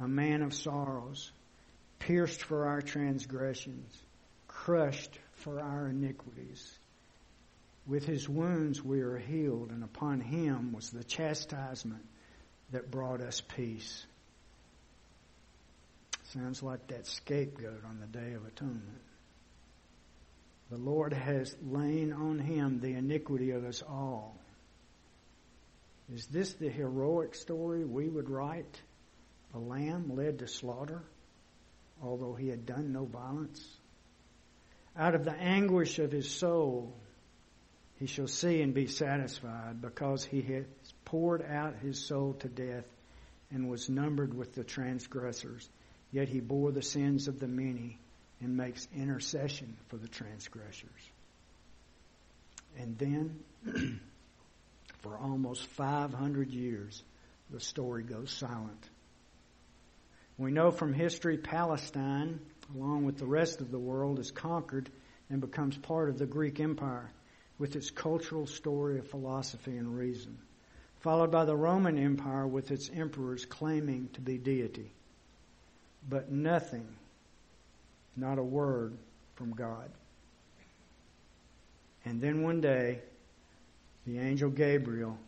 a 0.00 0.08
man 0.08 0.42
of 0.42 0.54
sorrows, 0.54 1.30
pierced 1.98 2.42
for 2.42 2.66
our 2.66 2.80
transgressions, 2.80 3.92
crushed 4.48 5.18
for 5.34 5.60
our 5.60 5.88
iniquities. 5.88 6.78
With 7.86 8.04
his 8.04 8.28
wounds 8.28 8.82
we 8.82 9.00
are 9.00 9.16
healed, 9.16 9.70
and 9.70 9.84
upon 9.84 10.20
him 10.20 10.72
was 10.72 10.90
the 10.90 11.04
chastisement 11.04 12.04
that 12.72 12.90
brought 12.90 13.20
us 13.20 13.40
peace. 13.40 14.04
Sounds 16.32 16.62
like 16.62 16.88
that 16.88 17.06
scapegoat 17.06 17.84
on 17.88 18.00
the 18.00 18.06
Day 18.06 18.32
of 18.32 18.44
Atonement. 18.44 19.02
The 20.70 20.78
Lord 20.78 21.12
has 21.12 21.56
lain 21.62 22.12
on 22.12 22.40
him 22.40 22.80
the 22.80 22.94
iniquity 22.94 23.52
of 23.52 23.64
us 23.64 23.82
all. 23.82 24.36
Is 26.12 26.26
this 26.26 26.54
the 26.54 26.68
heroic 26.68 27.36
story 27.36 27.84
we 27.84 28.08
would 28.08 28.28
write? 28.28 28.80
A 29.54 29.58
lamb 29.58 30.16
led 30.16 30.40
to 30.40 30.48
slaughter, 30.48 31.02
although 32.02 32.34
he 32.34 32.48
had 32.48 32.66
done 32.66 32.92
no 32.92 33.04
violence? 33.04 33.64
Out 34.96 35.14
of 35.14 35.24
the 35.24 35.34
anguish 35.34 36.00
of 36.00 36.10
his 36.10 36.28
soul, 36.28 36.92
he 37.98 38.06
shall 38.06 38.26
see 38.26 38.60
and 38.60 38.74
be 38.74 38.86
satisfied 38.86 39.80
because 39.80 40.24
he 40.24 40.42
has 40.42 40.64
poured 41.04 41.42
out 41.42 41.76
his 41.76 41.98
soul 41.98 42.34
to 42.40 42.48
death 42.48 42.84
and 43.50 43.70
was 43.70 43.88
numbered 43.88 44.34
with 44.34 44.54
the 44.54 44.64
transgressors. 44.64 45.68
Yet 46.12 46.28
he 46.28 46.40
bore 46.40 46.72
the 46.72 46.82
sins 46.82 47.26
of 47.26 47.40
the 47.40 47.48
many 47.48 47.98
and 48.40 48.56
makes 48.56 48.86
intercession 48.94 49.76
for 49.88 49.96
the 49.96 50.08
transgressors. 50.08 50.90
And 52.78 52.98
then, 52.98 53.40
for 55.02 55.16
almost 55.16 55.64
500 55.68 56.50
years, 56.50 57.02
the 57.50 57.60
story 57.60 58.02
goes 58.02 58.30
silent. 58.30 58.90
We 60.36 60.50
know 60.50 60.70
from 60.70 60.92
history 60.92 61.38
Palestine, 61.38 62.40
along 62.74 63.06
with 63.06 63.16
the 63.16 63.26
rest 63.26 63.62
of 63.62 63.70
the 63.70 63.78
world, 63.78 64.18
is 64.18 64.30
conquered 64.30 64.90
and 65.30 65.40
becomes 65.40 65.78
part 65.78 66.10
of 66.10 66.18
the 66.18 66.26
Greek 66.26 66.60
Empire 66.60 67.10
with 67.58 67.76
its 67.76 67.90
cultural 67.90 68.46
story 68.46 68.98
of 68.98 69.08
philosophy 69.08 69.76
and 69.76 69.96
reason, 69.96 70.38
followed 71.00 71.30
by 71.30 71.44
the 71.44 71.56
Roman 71.56 71.98
Empire 71.98 72.46
with 72.46 72.70
its 72.70 72.90
emperors 72.94 73.44
claiming 73.44 74.08
to 74.14 74.20
be 74.20 74.38
deity. 74.38 74.92
But 76.08 76.30
nothing, 76.30 76.86
not 78.16 78.38
a 78.38 78.42
word 78.42 78.96
from 79.34 79.52
God. 79.52 79.90
And 82.04 82.20
then 82.20 82.42
one 82.42 82.60
day, 82.60 83.00
the 84.06 84.18
angel 84.18 84.50
Gabriel 84.50 85.18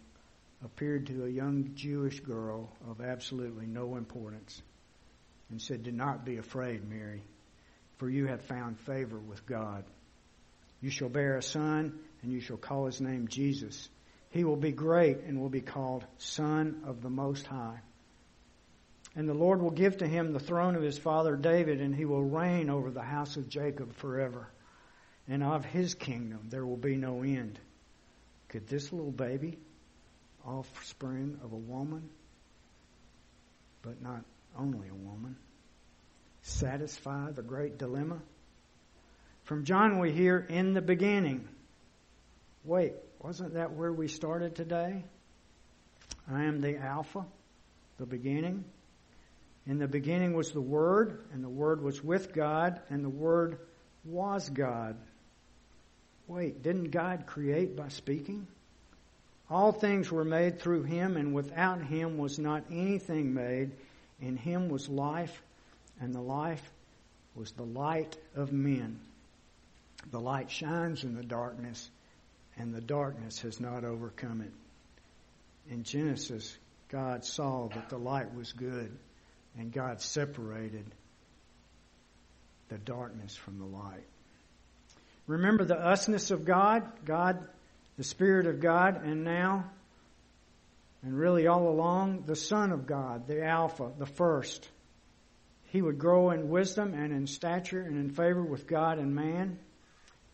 appeared 0.64 1.06
to 1.06 1.24
a 1.24 1.28
young 1.28 1.72
Jewish 1.74 2.20
girl 2.20 2.70
of 2.88 3.00
absolutely 3.00 3.66
no 3.66 3.96
importance 3.96 4.62
and 5.50 5.60
said, 5.60 5.82
Do 5.82 5.92
not 5.92 6.24
be 6.24 6.36
afraid, 6.36 6.88
Mary, 6.88 7.22
for 7.96 8.08
you 8.08 8.26
have 8.26 8.42
found 8.42 8.78
favor 8.80 9.18
with 9.18 9.44
God. 9.46 9.84
You 10.80 10.90
shall 10.90 11.08
bear 11.08 11.36
a 11.36 11.42
son, 11.42 11.98
and 12.22 12.32
you 12.32 12.40
shall 12.40 12.56
call 12.56 12.86
his 12.86 13.00
name 13.00 13.28
Jesus. 13.28 13.88
He 14.30 14.44
will 14.44 14.56
be 14.56 14.72
great 14.72 15.18
and 15.26 15.40
will 15.40 15.48
be 15.48 15.60
called 15.60 16.04
Son 16.18 16.82
of 16.86 17.02
the 17.02 17.10
Most 17.10 17.46
High. 17.46 17.80
And 19.14 19.28
the 19.28 19.34
Lord 19.34 19.60
will 19.60 19.70
give 19.70 19.98
to 19.98 20.06
him 20.06 20.32
the 20.32 20.40
throne 20.40 20.76
of 20.76 20.82
his 20.82 20.98
father 20.98 21.34
David, 21.34 21.80
and 21.80 21.94
he 21.94 22.04
will 22.04 22.22
reign 22.22 22.70
over 22.70 22.90
the 22.90 23.02
house 23.02 23.36
of 23.36 23.48
Jacob 23.48 23.94
forever. 23.96 24.48
And 25.26 25.42
of 25.42 25.64
his 25.64 25.94
kingdom 25.94 26.48
there 26.50 26.64
will 26.64 26.76
be 26.76 26.96
no 26.96 27.22
end. 27.22 27.58
Could 28.48 28.68
this 28.68 28.92
little 28.92 29.10
baby, 29.10 29.58
offspring 30.46 31.38
of 31.42 31.52
a 31.52 31.56
woman, 31.56 32.08
but 33.82 34.00
not 34.02 34.24
only 34.58 34.88
a 34.88 34.94
woman, 34.94 35.36
satisfy 36.42 37.30
the 37.30 37.42
great 37.42 37.78
dilemma? 37.78 38.20
From 39.44 39.64
John, 39.64 39.98
we 39.98 40.12
hear 40.12 40.38
in 40.38 40.74
the 40.74 40.82
beginning. 40.82 41.48
Wait, 42.68 42.92
wasn't 43.22 43.54
that 43.54 43.72
where 43.72 43.90
we 43.90 44.08
started 44.08 44.54
today? 44.54 45.02
I 46.30 46.44
am 46.44 46.60
the 46.60 46.76
Alpha, 46.76 47.24
the 47.96 48.04
beginning. 48.04 48.62
In 49.66 49.78
the 49.78 49.88
beginning 49.88 50.34
was 50.34 50.50
the 50.52 50.60
Word, 50.60 51.18
and 51.32 51.42
the 51.42 51.48
Word 51.48 51.82
was 51.82 52.04
with 52.04 52.34
God, 52.34 52.78
and 52.90 53.02
the 53.02 53.08
Word 53.08 53.58
was 54.04 54.50
God. 54.50 54.96
Wait, 56.26 56.62
didn't 56.62 56.90
God 56.90 57.24
create 57.24 57.74
by 57.74 57.88
speaking? 57.88 58.46
All 59.48 59.72
things 59.72 60.12
were 60.12 60.26
made 60.26 60.60
through 60.60 60.82
him, 60.82 61.16
and 61.16 61.32
without 61.32 61.80
him 61.80 62.18
was 62.18 62.38
not 62.38 62.64
anything 62.70 63.32
made. 63.32 63.70
In 64.20 64.36
him 64.36 64.68
was 64.68 64.90
life, 64.90 65.42
and 66.02 66.14
the 66.14 66.20
life 66.20 66.70
was 67.34 67.50
the 67.52 67.64
light 67.64 68.18
of 68.36 68.52
men. 68.52 69.00
The 70.10 70.20
light 70.20 70.50
shines 70.50 71.02
in 71.02 71.14
the 71.14 71.24
darkness, 71.24 71.90
and 72.58 72.74
the 72.74 72.80
darkness 72.80 73.40
has 73.40 73.60
not 73.60 73.84
overcome 73.84 74.40
it. 74.40 74.52
In 75.72 75.84
Genesis, 75.84 76.56
God 76.88 77.24
saw 77.24 77.68
that 77.68 77.88
the 77.88 77.98
light 77.98 78.34
was 78.34 78.52
good, 78.52 78.96
and 79.56 79.72
God 79.72 80.00
separated 80.00 80.86
the 82.68 82.78
darkness 82.78 83.36
from 83.36 83.58
the 83.58 83.64
light. 83.64 84.06
Remember 85.26 85.64
the 85.64 85.76
usness 85.76 86.30
of 86.30 86.44
God, 86.44 86.90
God, 87.04 87.46
the 87.96 88.04
Spirit 88.04 88.46
of 88.46 88.60
God, 88.60 89.04
and 89.04 89.24
now, 89.24 89.70
and 91.02 91.16
really 91.16 91.46
all 91.46 91.68
along, 91.68 92.24
the 92.26 92.36
Son 92.36 92.72
of 92.72 92.86
God, 92.86 93.26
the 93.28 93.44
Alpha, 93.44 93.92
the 93.98 94.06
first. 94.06 94.68
He 95.66 95.82
would 95.82 95.98
grow 95.98 96.30
in 96.30 96.48
wisdom 96.48 96.94
and 96.94 97.12
in 97.12 97.26
stature 97.26 97.80
and 97.80 97.98
in 97.98 98.10
favor 98.10 98.42
with 98.42 98.66
God 98.66 98.98
and 98.98 99.14
man. 99.14 99.58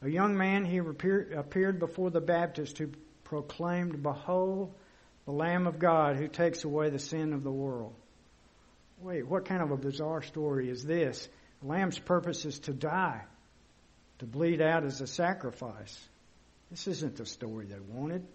A 0.05 0.09
young 0.09 0.37
man, 0.37 0.67
he 0.67 0.79
appeared 0.79 1.79
before 1.79 2.11
the 2.11 2.21
Baptist 2.21 2.77
who 2.77 2.91
proclaimed, 3.25 4.03
Behold, 4.03 4.75
the 5.25 5.33
Lamb 5.33 5.67
of 5.67 5.79
God 5.79 6.17
who 6.17 6.29
takes 6.29 6.63
away 6.65 6.91
the 6.91 6.99
sin 6.99 7.33
of 7.33 7.43
the 7.43 7.51
world. 7.51 7.95
Wait, 9.01 9.27
what 9.27 9.47
kind 9.47 9.63
of 9.63 9.71
a 9.71 9.79
bizarre 9.79 10.21
story 10.21 10.69
is 10.69 10.85
this? 10.85 11.27
The 11.63 11.69
Lamb's 11.69 11.99
purpose 11.99 12.45
is 12.45 12.59
to 12.61 12.75
die 12.75 13.23
to 14.19 14.27
bleed 14.27 14.61
out 14.61 14.85
as 14.85 15.01
a 15.01 15.07
sacrifice. 15.07 15.99
This 16.71 16.87
isn't 16.87 17.17
the 17.17 17.25
story 17.25 17.65
they 17.65 17.81
wanted. 17.81 18.27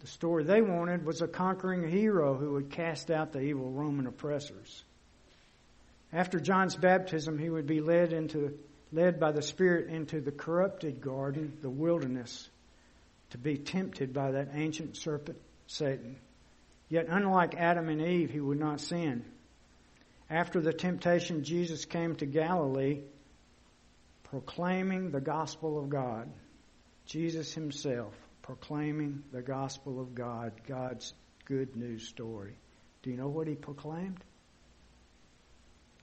The 0.00 0.06
story 0.06 0.44
they 0.44 0.62
wanted 0.62 1.04
was 1.04 1.20
a 1.20 1.26
conquering 1.26 1.88
hero 1.88 2.36
who 2.36 2.52
would 2.52 2.70
cast 2.70 3.10
out 3.10 3.32
the 3.32 3.40
evil 3.40 3.70
Roman 3.70 4.06
oppressors. 4.06 4.84
After 6.12 6.38
John's 6.38 6.76
baptism, 6.76 7.38
he 7.38 7.50
would 7.50 7.66
be 7.66 7.80
led 7.80 8.12
into 8.12 8.56
led 8.96 9.20
by 9.20 9.30
the 9.30 9.42
Spirit 9.42 9.90
into 9.90 10.22
the 10.22 10.32
corrupted 10.32 11.02
garden, 11.02 11.58
the 11.60 11.68
wilderness, 11.68 12.48
to 13.28 13.38
be 13.38 13.58
tempted 13.58 14.14
by 14.14 14.30
that 14.30 14.48
ancient 14.54 14.96
serpent, 14.96 15.38
Satan. 15.66 16.16
Yet 16.88 17.06
unlike 17.08 17.54
Adam 17.54 17.90
and 17.90 18.00
Eve, 18.00 18.30
he 18.30 18.40
would 18.40 18.58
not 18.58 18.80
sin. 18.80 19.22
After 20.30 20.62
the 20.62 20.72
temptation, 20.72 21.44
Jesus 21.44 21.84
came 21.84 22.16
to 22.16 22.26
Galilee 22.26 23.02
proclaiming 24.24 25.10
the 25.10 25.20
gospel 25.20 25.78
of 25.78 25.90
God. 25.90 26.30
Jesus 27.04 27.52
himself 27.52 28.14
proclaiming 28.40 29.24
the 29.30 29.42
gospel 29.42 30.00
of 30.00 30.14
God, 30.14 30.52
God's 30.66 31.12
good 31.44 31.76
news 31.76 32.08
story. 32.08 32.56
Do 33.02 33.10
you 33.10 33.18
know 33.18 33.28
what 33.28 33.46
he 33.46 33.56
proclaimed? 33.56 34.24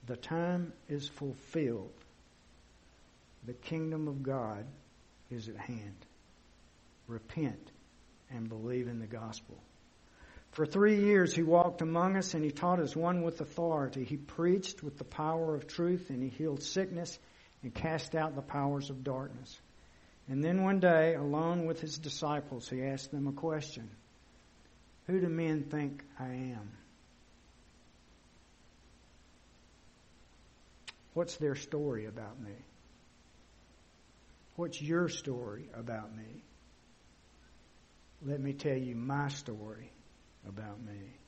The 0.06 0.16
time 0.16 0.72
is 0.88 1.08
fulfilled. 1.08 1.90
The 3.46 3.54
kingdom 3.54 4.08
of 4.08 4.22
God 4.22 4.66
is 5.30 5.48
at 5.48 5.56
hand. 5.56 6.06
Repent 7.06 7.70
and 8.30 8.48
believe 8.48 8.88
in 8.88 8.98
the 8.98 9.06
gospel. 9.06 9.58
For 10.52 10.64
three 10.64 11.00
years 11.00 11.34
he 11.34 11.42
walked 11.42 11.82
among 11.82 12.16
us 12.16 12.34
and 12.34 12.44
he 12.44 12.50
taught 12.50 12.80
as 12.80 12.94
one 12.94 13.22
with 13.22 13.40
authority. 13.40 14.04
He 14.04 14.16
preached 14.16 14.82
with 14.82 14.98
the 14.98 15.04
power 15.04 15.54
of 15.54 15.66
truth 15.66 16.10
and 16.10 16.22
he 16.22 16.28
healed 16.28 16.62
sickness 16.62 17.18
and 17.62 17.74
cast 17.74 18.14
out 18.14 18.36
the 18.36 18.42
powers 18.42 18.88
of 18.88 19.02
darkness. 19.02 19.60
And 20.28 20.42
then 20.42 20.62
one 20.62 20.80
day, 20.80 21.14
alone 21.14 21.66
with 21.66 21.80
his 21.80 21.98
disciples, 21.98 22.68
he 22.68 22.82
asked 22.82 23.10
them 23.10 23.26
a 23.26 23.32
question 23.32 23.90
Who 25.06 25.20
do 25.20 25.28
men 25.28 25.64
think 25.64 26.02
I 26.18 26.28
am? 26.28 26.70
What's 31.12 31.36
their 31.36 31.54
story 31.56 32.06
about 32.06 32.40
me? 32.40 32.54
What's 34.56 34.80
your 34.80 35.08
story 35.08 35.68
about 35.74 36.14
me? 36.16 36.44
Let 38.24 38.40
me 38.40 38.52
tell 38.52 38.76
you 38.76 38.94
my 38.94 39.28
story 39.28 39.90
about 40.48 40.80
me. 40.80 41.18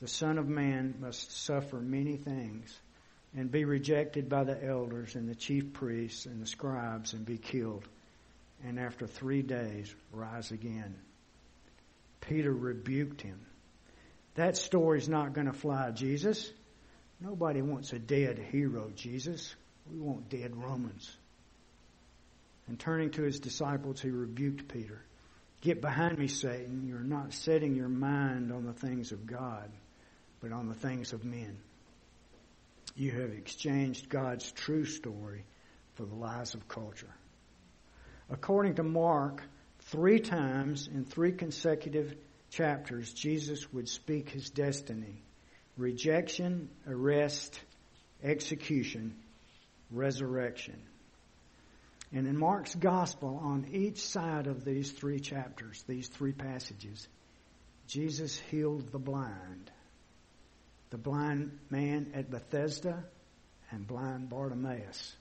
The 0.00 0.08
Son 0.08 0.38
of 0.38 0.48
Man 0.48 0.94
must 1.00 1.44
suffer 1.44 1.80
many 1.80 2.16
things 2.16 2.78
and 3.36 3.50
be 3.50 3.64
rejected 3.64 4.28
by 4.28 4.44
the 4.44 4.64
elders 4.64 5.16
and 5.16 5.28
the 5.28 5.34
chief 5.34 5.72
priests 5.72 6.26
and 6.26 6.40
the 6.40 6.46
scribes 6.46 7.12
and 7.12 7.26
be 7.26 7.36
killed, 7.36 7.84
and 8.64 8.78
after 8.78 9.06
three 9.06 9.42
days 9.42 9.92
rise 10.12 10.52
again. 10.52 10.94
Peter 12.20 12.52
rebuked 12.52 13.20
him. 13.20 13.40
That 14.36 14.56
story's 14.56 15.08
not 15.08 15.32
going 15.32 15.48
to 15.48 15.52
fly, 15.52 15.90
Jesus. 15.90 16.50
Nobody 17.20 17.60
wants 17.62 17.92
a 17.92 17.98
dead 17.98 18.38
hero, 18.38 18.92
Jesus. 18.94 19.54
We 19.90 19.98
want 19.98 20.28
dead 20.28 20.54
Romans. 20.54 21.16
And 22.68 22.78
turning 22.78 23.10
to 23.12 23.22
his 23.22 23.40
disciples, 23.40 24.00
he 24.00 24.10
rebuked 24.10 24.68
Peter. 24.68 25.02
Get 25.60 25.80
behind 25.80 26.18
me, 26.18 26.28
Satan. 26.28 26.86
You're 26.86 27.00
not 27.00 27.32
setting 27.32 27.74
your 27.74 27.88
mind 27.88 28.52
on 28.52 28.64
the 28.64 28.72
things 28.72 29.10
of 29.10 29.26
God, 29.26 29.70
but 30.40 30.52
on 30.52 30.68
the 30.68 30.74
things 30.74 31.12
of 31.12 31.24
men. 31.24 31.58
You 32.94 33.12
have 33.12 33.30
exchanged 33.30 34.08
God's 34.08 34.50
true 34.52 34.84
story 34.84 35.44
for 35.94 36.04
the 36.04 36.14
lies 36.14 36.54
of 36.54 36.68
culture. 36.68 37.14
According 38.30 38.74
to 38.76 38.82
Mark, 38.82 39.42
three 39.80 40.20
times 40.20 40.88
in 40.88 41.04
three 41.04 41.32
consecutive 41.32 42.14
chapters, 42.50 43.12
Jesus 43.12 43.72
would 43.72 43.88
speak 43.88 44.30
his 44.30 44.50
destiny 44.50 45.22
rejection, 45.76 46.68
arrest, 46.88 47.58
execution, 48.22 49.14
resurrection. 49.92 50.76
And 52.12 52.26
in 52.26 52.38
Mark's 52.38 52.74
gospel, 52.74 53.40
on 53.42 53.66
each 53.72 54.00
side 54.00 54.46
of 54.46 54.64
these 54.64 54.90
three 54.92 55.20
chapters, 55.20 55.84
these 55.86 56.08
three 56.08 56.32
passages, 56.32 57.06
Jesus 57.86 58.38
healed 58.50 58.90
the 58.92 58.98
blind 58.98 59.70
the 60.90 60.98
blind 60.98 61.58
man 61.70 62.12
at 62.14 62.30
Bethsaida 62.30 63.04
and 63.70 63.86
blind 63.86 64.28
Bartimaeus. 64.28 65.16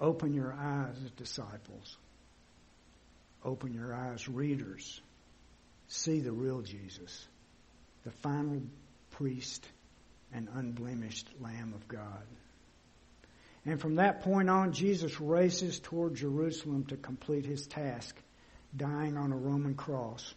Open 0.00 0.34
your 0.34 0.52
eyes, 0.52 0.96
disciples. 1.16 1.96
Open 3.44 3.72
your 3.72 3.94
eyes, 3.94 4.28
readers. 4.28 5.00
See 5.88 6.20
the 6.20 6.32
real 6.32 6.60
Jesus, 6.60 7.26
the 8.04 8.10
final 8.10 8.62
priest 9.12 9.66
and 10.32 10.48
unblemished 10.54 11.28
Lamb 11.40 11.72
of 11.74 11.88
God. 11.88 12.24
And 13.66 13.80
from 13.80 13.96
that 13.96 14.22
point 14.22 14.48
on, 14.48 14.72
Jesus 14.72 15.20
races 15.20 15.80
toward 15.80 16.14
Jerusalem 16.14 16.84
to 16.86 16.96
complete 16.96 17.44
his 17.44 17.66
task, 17.66 18.16
dying 18.74 19.16
on 19.16 19.32
a 19.32 19.36
Roman 19.36 19.74
cross. 19.74 20.34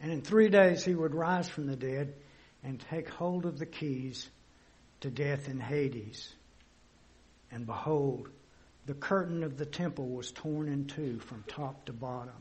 And 0.00 0.12
in 0.12 0.20
three 0.20 0.48
days 0.48 0.84
he 0.84 0.94
would 0.94 1.14
rise 1.14 1.48
from 1.48 1.66
the 1.66 1.76
dead 1.76 2.14
and 2.62 2.84
take 2.90 3.08
hold 3.08 3.46
of 3.46 3.58
the 3.58 3.66
keys 3.66 4.28
to 5.00 5.10
death 5.10 5.48
in 5.48 5.58
Hades. 5.58 6.32
And 7.50 7.66
behold, 7.66 8.28
the 8.86 8.94
curtain 8.94 9.42
of 9.42 9.56
the 9.56 9.66
temple 9.66 10.08
was 10.08 10.32
torn 10.32 10.68
in 10.68 10.86
two 10.86 11.18
from 11.20 11.44
top 11.46 11.86
to 11.86 11.92
bottom. 11.92 12.34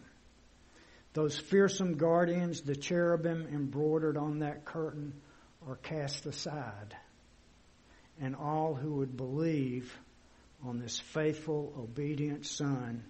Those 1.13 1.37
fearsome 1.37 1.97
guardians, 1.97 2.61
the 2.61 2.75
cherubim 2.75 3.47
embroidered 3.53 4.17
on 4.17 4.39
that 4.39 4.65
curtain, 4.65 5.13
are 5.67 5.75
cast 5.75 6.25
aside. 6.25 6.95
And 8.21 8.35
all 8.35 8.75
who 8.75 8.95
would 8.95 9.17
believe 9.17 9.93
on 10.63 10.79
this 10.79 10.99
faithful, 10.99 11.73
obedient 11.77 12.45
Son, 12.45 13.03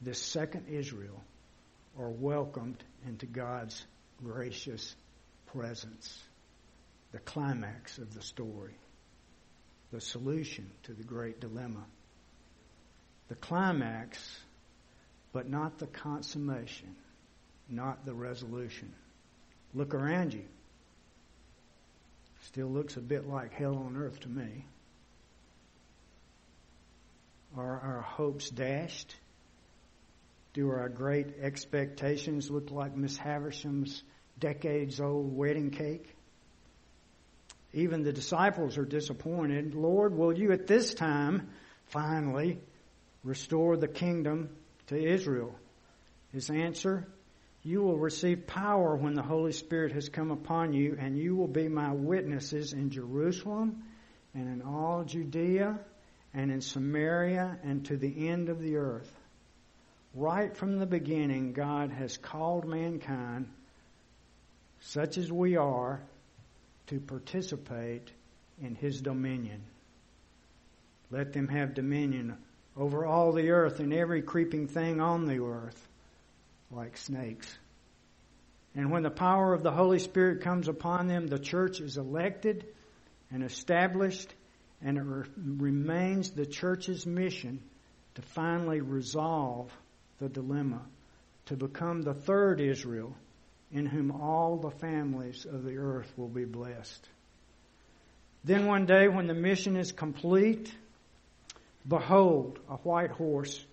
this 0.00 0.18
second 0.18 0.66
Israel, 0.68 1.20
are 1.98 2.10
welcomed 2.10 2.82
into 3.06 3.26
God's 3.26 3.84
gracious 4.22 4.94
presence. 5.46 6.22
The 7.12 7.20
climax 7.20 7.98
of 7.98 8.12
the 8.12 8.22
story, 8.22 8.74
the 9.92 10.00
solution 10.00 10.70
to 10.84 10.92
the 10.92 11.04
great 11.04 11.40
dilemma. 11.40 11.84
The 13.28 13.36
climax, 13.36 14.38
but 15.32 15.48
not 15.48 15.78
the 15.78 15.86
consummation 15.86 16.94
not 17.68 18.04
the 18.04 18.14
resolution. 18.14 18.92
Look 19.74 19.94
around 19.94 20.34
you. 20.34 20.44
Still 22.46 22.68
looks 22.68 22.96
a 22.96 23.00
bit 23.00 23.26
like 23.26 23.52
hell 23.52 23.76
on 23.76 23.96
earth 23.96 24.20
to 24.20 24.28
me. 24.28 24.66
Are 27.56 27.80
our 27.80 28.02
hopes 28.02 28.50
dashed? 28.50 29.14
Do 30.52 30.68
our 30.70 30.88
great 30.88 31.38
expectations 31.40 32.50
look 32.50 32.70
like 32.70 32.96
Miss 32.96 33.16
Havisham's 33.16 34.02
decades 34.38 35.00
old 35.00 35.34
wedding 35.34 35.70
cake? 35.70 36.14
Even 37.72 38.02
the 38.02 38.12
disciples 38.12 38.76
are 38.78 38.84
disappointed. 38.84 39.74
Lord, 39.74 40.14
will 40.14 40.36
you 40.36 40.52
at 40.52 40.66
this 40.66 40.94
time 40.94 41.48
finally 41.86 42.60
restore 43.24 43.76
the 43.76 43.88
kingdom 43.88 44.50
to 44.88 44.96
Israel? 44.96 45.54
His 46.32 46.50
answer, 46.50 47.08
you 47.64 47.82
will 47.82 47.96
receive 47.96 48.46
power 48.46 48.94
when 48.94 49.14
the 49.14 49.22
Holy 49.22 49.52
Spirit 49.52 49.92
has 49.92 50.10
come 50.10 50.30
upon 50.30 50.74
you, 50.74 50.98
and 51.00 51.18
you 51.18 51.34
will 51.34 51.48
be 51.48 51.66
my 51.66 51.92
witnesses 51.92 52.74
in 52.74 52.90
Jerusalem 52.90 53.84
and 54.34 54.48
in 54.48 54.60
all 54.60 55.02
Judea 55.04 55.80
and 56.34 56.52
in 56.52 56.60
Samaria 56.60 57.58
and 57.64 57.86
to 57.86 57.96
the 57.96 58.28
end 58.28 58.50
of 58.50 58.60
the 58.60 58.76
earth. 58.76 59.10
Right 60.14 60.54
from 60.54 60.78
the 60.78 60.86
beginning, 60.86 61.54
God 61.54 61.90
has 61.90 62.18
called 62.18 62.66
mankind, 62.66 63.48
such 64.80 65.16
as 65.16 65.32
we 65.32 65.56
are, 65.56 66.02
to 66.88 67.00
participate 67.00 68.10
in 68.62 68.74
His 68.74 69.00
dominion. 69.00 69.62
Let 71.10 71.32
them 71.32 71.48
have 71.48 71.72
dominion 71.72 72.36
over 72.76 73.06
all 73.06 73.32
the 73.32 73.50
earth 73.50 73.80
and 73.80 73.94
every 73.94 74.20
creeping 74.20 74.68
thing 74.68 75.00
on 75.00 75.24
the 75.24 75.42
earth 75.42 75.88
like 76.74 76.96
snakes. 76.96 77.46
And 78.74 78.90
when 78.90 79.02
the 79.02 79.10
power 79.10 79.54
of 79.54 79.62
the 79.62 79.70
Holy 79.70 79.98
Spirit 79.98 80.42
comes 80.42 80.68
upon 80.68 81.06
them, 81.06 81.26
the 81.26 81.38
church 81.38 81.80
is 81.80 81.96
elected 81.96 82.66
and 83.30 83.42
established, 83.42 84.34
and 84.82 84.98
it 84.98 85.02
re- 85.02 85.28
remains 85.36 86.30
the 86.30 86.46
church's 86.46 87.06
mission 87.06 87.62
to 88.16 88.22
finally 88.22 88.80
resolve 88.80 89.70
the 90.18 90.28
dilemma, 90.28 90.82
to 91.46 91.56
become 91.56 92.02
the 92.02 92.14
third 92.14 92.60
Israel 92.60 93.14
in 93.72 93.86
whom 93.86 94.10
all 94.10 94.56
the 94.56 94.70
families 94.70 95.46
of 95.46 95.64
the 95.64 95.76
earth 95.76 96.12
will 96.16 96.28
be 96.28 96.44
blessed. 96.44 97.08
Then 98.44 98.66
one 98.66 98.86
day, 98.86 99.08
when 99.08 99.26
the 99.26 99.34
mission 99.34 99.76
is 99.76 99.90
complete, 99.90 100.72
behold, 101.86 102.58
a 102.68 102.76
white 102.76 103.10
horse 103.10 103.64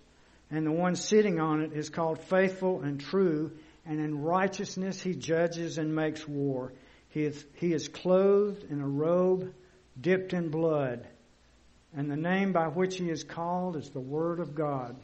and 0.52 0.66
the 0.66 0.70
one 0.70 0.94
sitting 0.94 1.40
on 1.40 1.62
it 1.62 1.72
is 1.72 1.88
called 1.88 2.20
faithful 2.20 2.82
and 2.82 3.00
true, 3.00 3.50
and 3.86 3.98
in 3.98 4.20
righteousness 4.20 5.00
he 5.00 5.14
judges 5.14 5.78
and 5.78 5.96
makes 5.96 6.28
war. 6.28 6.74
He 7.08 7.24
is, 7.24 7.44
he 7.54 7.72
is 7.72 7.88
clothed 7.88 8.64
in 8.70 8.82
a 8.82 8.86
robe 8.86 9.52
dipped 9.98 10.34
in 10.34 10.50
blood, 10.50 11.06
and 11.96 12.10
the 12.10 12.16
name 12.16 12.52
by 12.52 12.68
which 12.68 12.98
he 12.98 13.08
is 13.08 13.24
called 13.24 13.76
is 13.76 13.88
the 13.90 14.00
Word 14.00 14.40
of 14.40 14.54
God. 14.54 14.94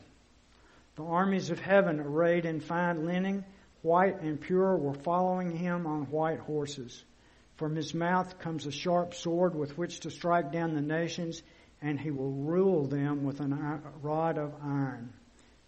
The 0.96 1.04
armies 1.04 1.50
of 1.50 1.60
heaven, 1.60 1.98
arrayed 1.98 2.44
in 2.44 2.60
fine 2.60 3.06
linen, 3.06 3.44
white 3.80 4.20
and 4.20 4.38
pure, 4.38 4.76
were 4.76 4.94
following 4.94 5.56
him 5.56 5.86
on 5.86 6.10
white 6.10 6.40
horses. 6.40 7.04
From 7.56 7.74
his 7.74 7.94
mouth 7.94 8.38
comes 8.38 8.66
a 8.66 8.72
sharp 8.72 9.14
sword 9.14 9.54
with 9.54 9.78
which 9.78 10.00
to 10.00 10.10
strike 10.10 10.52
down 10.52 10.74
the 10.74 10.82
nations, 10.82 11.42
and 11.80 11.98
he 11.98 12.10
will 12.10 12.32
rule 12.32 12.86
them 12.86 13.24
with 13.24 13.40
a 13.40 13.80
rod 14.02 14.36
of 14.36 14.54
iron. 14.62 15.12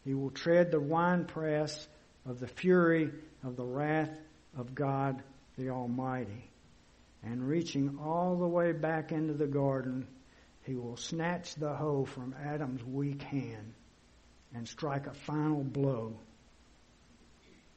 He 0.04 0.14
will 0.14 0.30
tread 0.30 0.70
the 0.70 0.80
winepress 0.80 1.86
of 2.26 2.40
the 2.40 2.48
fury 2.48 3.10
of 3.42 3.56
the 3.56 3.64
wrath 3.64 4.10
of 4.56 4.74
God 4.74 5.22
the 5.56 5.70
Almighty. 5.70 6.50
And 7.22 7.46
reaching 7.46 7.98
all 8.00 8.36
the 8.36 8.46
way 8.46 8.72
back 8.72 9.12
into 9.12 9.34
the 9.34 9.46
garden, 9.46 10.06
he 10.62 10.74
will 10.74 10.96
snatch 10.96 11.54
the 11.54 11.74
hoe 11.74 12.04
from 12.04 12.34
Adam's 12.42 12.82
weak 12.82 13.22
hand 13.22 13.74
and 14.54 14.66
strike 14.66 15.06
a 15.06 15.12
final 15.12 15.62
blow 15.62 16.18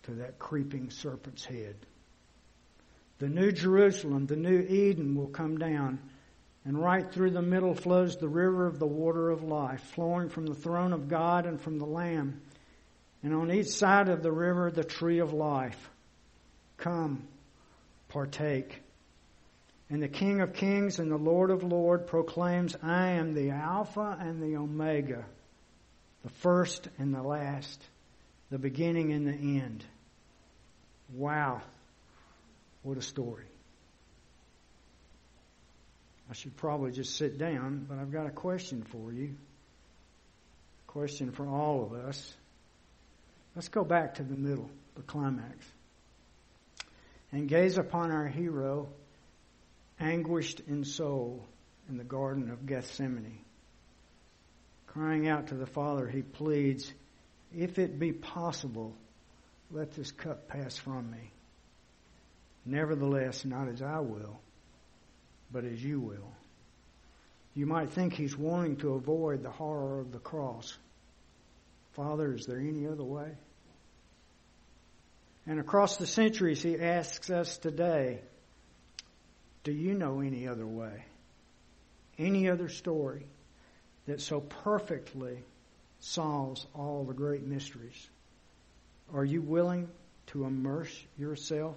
to 0.03 0.11
that 0.15 0.39
creeping 0.39 0.89
serpent's 0.89 1.43
head. 1.45 1.75
The 3.19 3.29
new 3.29 3.51
Jerusalem, 3.51 4.27
the 4.27 4.35
new 4.35 4.59
Eden 4.59 5.15
will 5.15 5.27
come 5.27 5.57
down 5.57 5.99
and 6.65 6.81
right 6.81 7.11
through 7.11 7.31
the 7.31 7.41
middle 7.41 7.75
flows 7.75 8.15
the 8.15 8.27
river 8.27 8.65
of 8.65 8.79
the 8.79 8.87
water 8.87 9.29
of 9.29 9.43
life, 9.43 9.81
flowing 9.95 10.29
from 10.29 10.45
the 10.45 10.55
throne 10.55 10.93
of 10.93 11.09
God 11.09 11.45
and 11.45 11.59
from 11.59 11.77
the 11.77 11.85
Lamb. 11.85 12.41
And 13.21 13.33
on 13.33 13.51
each 13.51 13.67
side 13.67 14.09
of 14.09 14.23
the 14.23 14.31
river, 14.31 14.71
the 14.71 14.83
tree 14.83 15.19
of 15.19 15.33
life. 15.33 15.89
Come, 16.77 17.27
partake. 18.09 18.81
And 19.89 20.01
the 20.01 20.07
King 20.07 20.41
of 20.41 20.53
Kings 20.53 20.99
and 20.99 21.11
the 21.11 21.17
Lord 21.17 21.51
of 21.51 21.63
Lords 21.63 22.09
proclaims, 22.09 22.75
I 22.81 23.11
am 23.11 23.33
the 23.33 23.51
Alpha 23.51 24.17
and 24.19 24.41
the 24.41 24.57
Omega, 24.57 25.25
the 26.23 26.29
first 26.29 26.87
and 26.97 27.13
the 27.13 27.21
last, 27.21 27.81
the 28.49 28.57
beginning 28.57 29.11
and 29.11 29.27
the 29.27 29.59
end. 29.61 29.83
Wow. 31.13 31.61
What 32.81 32.97
a 32.97 33.01
story. 33.01 33.45
I 36.33 36.35
should 36.35 36.57
probably 36.57 36.91
just 36.91 37.15
sit 37.15 37.37
down, 37.37 37.85
but 37.87 37.99
I've 37.99 38.11
got 38.11 38.25
a 38.25 38.31
question 38.31 38.81
for 38.81 39.13
you. 39.13 39.35
A 40.87 40.91
question 40.91 41.31
for 41.31 41.47
all 41.47 41.83
of 41.83 41.93
us. 41.93 42.35
Let's 43.55 43.67
go 43.67 43.83
back 43.83 44.15
to 44.15 44.23
the 44.23 44.35
middle, 44.35 44.67
the 44.95 45.03
climax. 45.03 45.63
And 47.31 47.47
gaze 47.47 47.77
upon 47.77 48.09
our 48.09 48.25
hero, 48.25 48.89
anguished 49.99 50.61
in 50.61 50.85
soul, 50.85 51.45
in 51.87 51.97
the 51.97 52.03
Garden 52.03 52.49
of 52.49 52.65
Gethsemane. 52.65 53.45
Crying 54.87 55.27
out 55.27 55.49
to 55.49 55.53
the 55.53 55.67
Father, 55.67 56.07
he 56.07 56.23
pleads, 56.23 56.91
If 57.55 57.77
it 57.77 57.99
be 57.99 58.11
possible, 58.11 58.95
let 59.69 59.91
this 59.91 60.11
cup 60.11 60.47
pass 60.47 60.77
from 60.77 61.11
me. 61.11 61.31
Nevertheless, 62.65 63.45
not 63.45 63.67
as 63.67 63.83
I 63.83 63.99
will 63.99 64.39
but 65.53 65.63
as 65.63 65.81
you 65.81 65.99
will. 65.99 66.33
You 67.53 67.67
might 67.67 67.91
think 67.91 68.13
he's 68.13 68.35
wanting 68.35 68.77
to 68.77 68.95
avoid 68.95 69.43
the 69.43 69.51
horror 69.51 69.99
of 69.99 70.11
the 70.11 70.17
cross. 70.17 70.75
Father, 71.91 72.33
is 72.33 72.47
there 72.47 72.57
any 72.57 72.87
other 72.87 73.03
way? 73.03 73.29
And 75.45 75.59
across 75.59 75.97
the 75.97 76.07
centuries, 76.07 76.63
he 76.63 76.79
asks 76.79 77.29
us 77.29 77.57
today, 77.59 78.21
do 79.63 79.71
you 79.71 79.93
know 79.93 80.21
any 80.21 80.47
other 80.47 80.65
way? 80.65 81.05
Any 82.17 82.49
other 82.49 82.69
story 82.69 83.27
that 84.07 84.19
so 84.19 84.39
perfectly 84.41 85.43
solves 85.99 86.65
all 86.73 87.03
the 87.03 87.13
great 87.13 87.43
mysteries? 87.43 88.09
Are 89.13 89.23
you 89.23 89.41
willing 89.41 89.89
to 90.27 90.45
immerse 90.45 90.93
yourself 91.17 91.75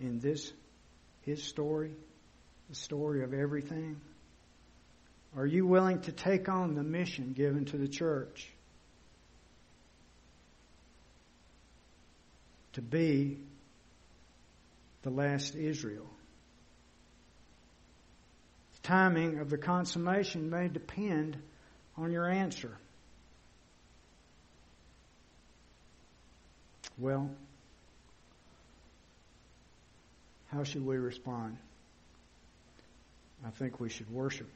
in 0.00 0.18
this, 0.18 0.52
his 1.22 1.42
story? 1.42 1.92
The 2.70 2.76
story 2.76 3.24
of 3.24 3.34
everything? 3.34 4.00
Are 5.36 5.44
you 5.44 5.66
willing 5.66 6.00
to 6.02 6.12
take 6.12 6.48
on 6.48 6.74
the 6.76 6.84
mission 6.84 7.32
given 7.32 7.64
to 7.66 7.76
the 7.76 7.88
church? 7.88 8.48
To 12.74 12.82
be 12.82 13.38
the 15.02 15.10
last 15.10 15.56
Israel. 15.56 16.06
The 18.74 18.88
timing 18.88 19.40
of 19.40 19.50
the 19.50 19.58
consummation 19.58 20.48
may 20.48 20.68
depend 20.68 21.36
on 21.96 22.12
your 22.12 22.30
answer. 22.30 22.78
Well, 26.98 27.30
how 30.52 30.62
should 30.62 30.86
we 30.86 30.98
respond? 30.98 31.56
I 33.46 33.50
think 33.50 33.80
we 33.80 33.88
should 33.88 34.10
worship. 34.10 34.48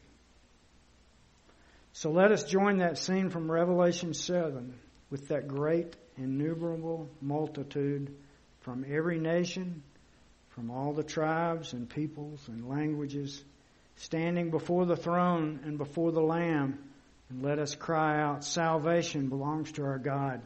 So 1.93 2.11
let 2.11 2.33
us 2.33 2.45
join 2.45 2.79
that 2.79 2.99
scene 2.99 3.31
from 3.31 3.51
Revelation 3.51 4.15
7 4.15 4.75
with 5.11 5.29
that 5.29 5.47
great 5.47 5.95
innumerable 6.17 7.09
multitude 7.21 8.15
from 8.61 8.85
every 8.89 9.19
nation, 9.19 9.83
from 10.51 10.71
all 10.71 10.93
the 10.93 11.05
tribes 11.05 11.73
and 11.73 11.89
peoples 11.89 12.49
and 12.49 12.69
languages, 12.69 13.43
standing 13.97 14.51
before 14.51 14.87
the 14.87 14.97
throne 14.97 15.61
and 15.65 15.79
before 15.79 16.13
the 16.13 16.21
Lamb. 16.21 16.79
And 17.31 17.43
let 17.43 17.59
us 17.59 17.75
cry 17.75 18.21
out, 18.21 18.45
Salvation 18.45 19.29
belongs 19.29 19.73
to 19.73 19.85
our 19.85 19.99
God 19.99 20.43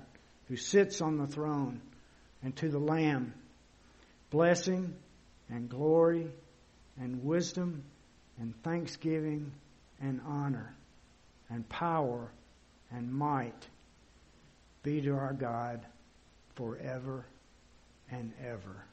who 0.48 0.56
sits 0.56 1.00
on 1.00 1.18
the 1.18 1.26
throne 1.26 1.80
and 2.42 2.54
to 2.56 2.68
the 2.68 2.78
Lamb. 2.78 3.34
Blessing 4.30 4.94
and 5.48 5.68
glory 5.68 6.26
and 7.00 7.24
wisdom 7.24 7.84
and 8.40 8.54
thanksgiving 8.62 9.50
and 10.00 10.20
honor 10.26 10.74
and 11.50 11.68
power 11.68 12.30
and 12.90 13.12
might 13.12 13.68
be 14.82 15.00
to 15.00 15.12
our 15.12 15.32
God 15.32 15.80
forever 16.54 17.26
and 18.10 18.32
ever. 18.44 18.84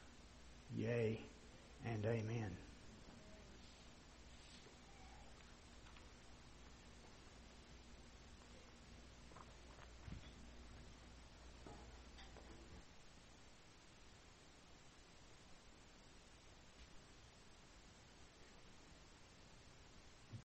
Yea 0.76 1.20
and 1.84 2.04
amen. 2.04 2.50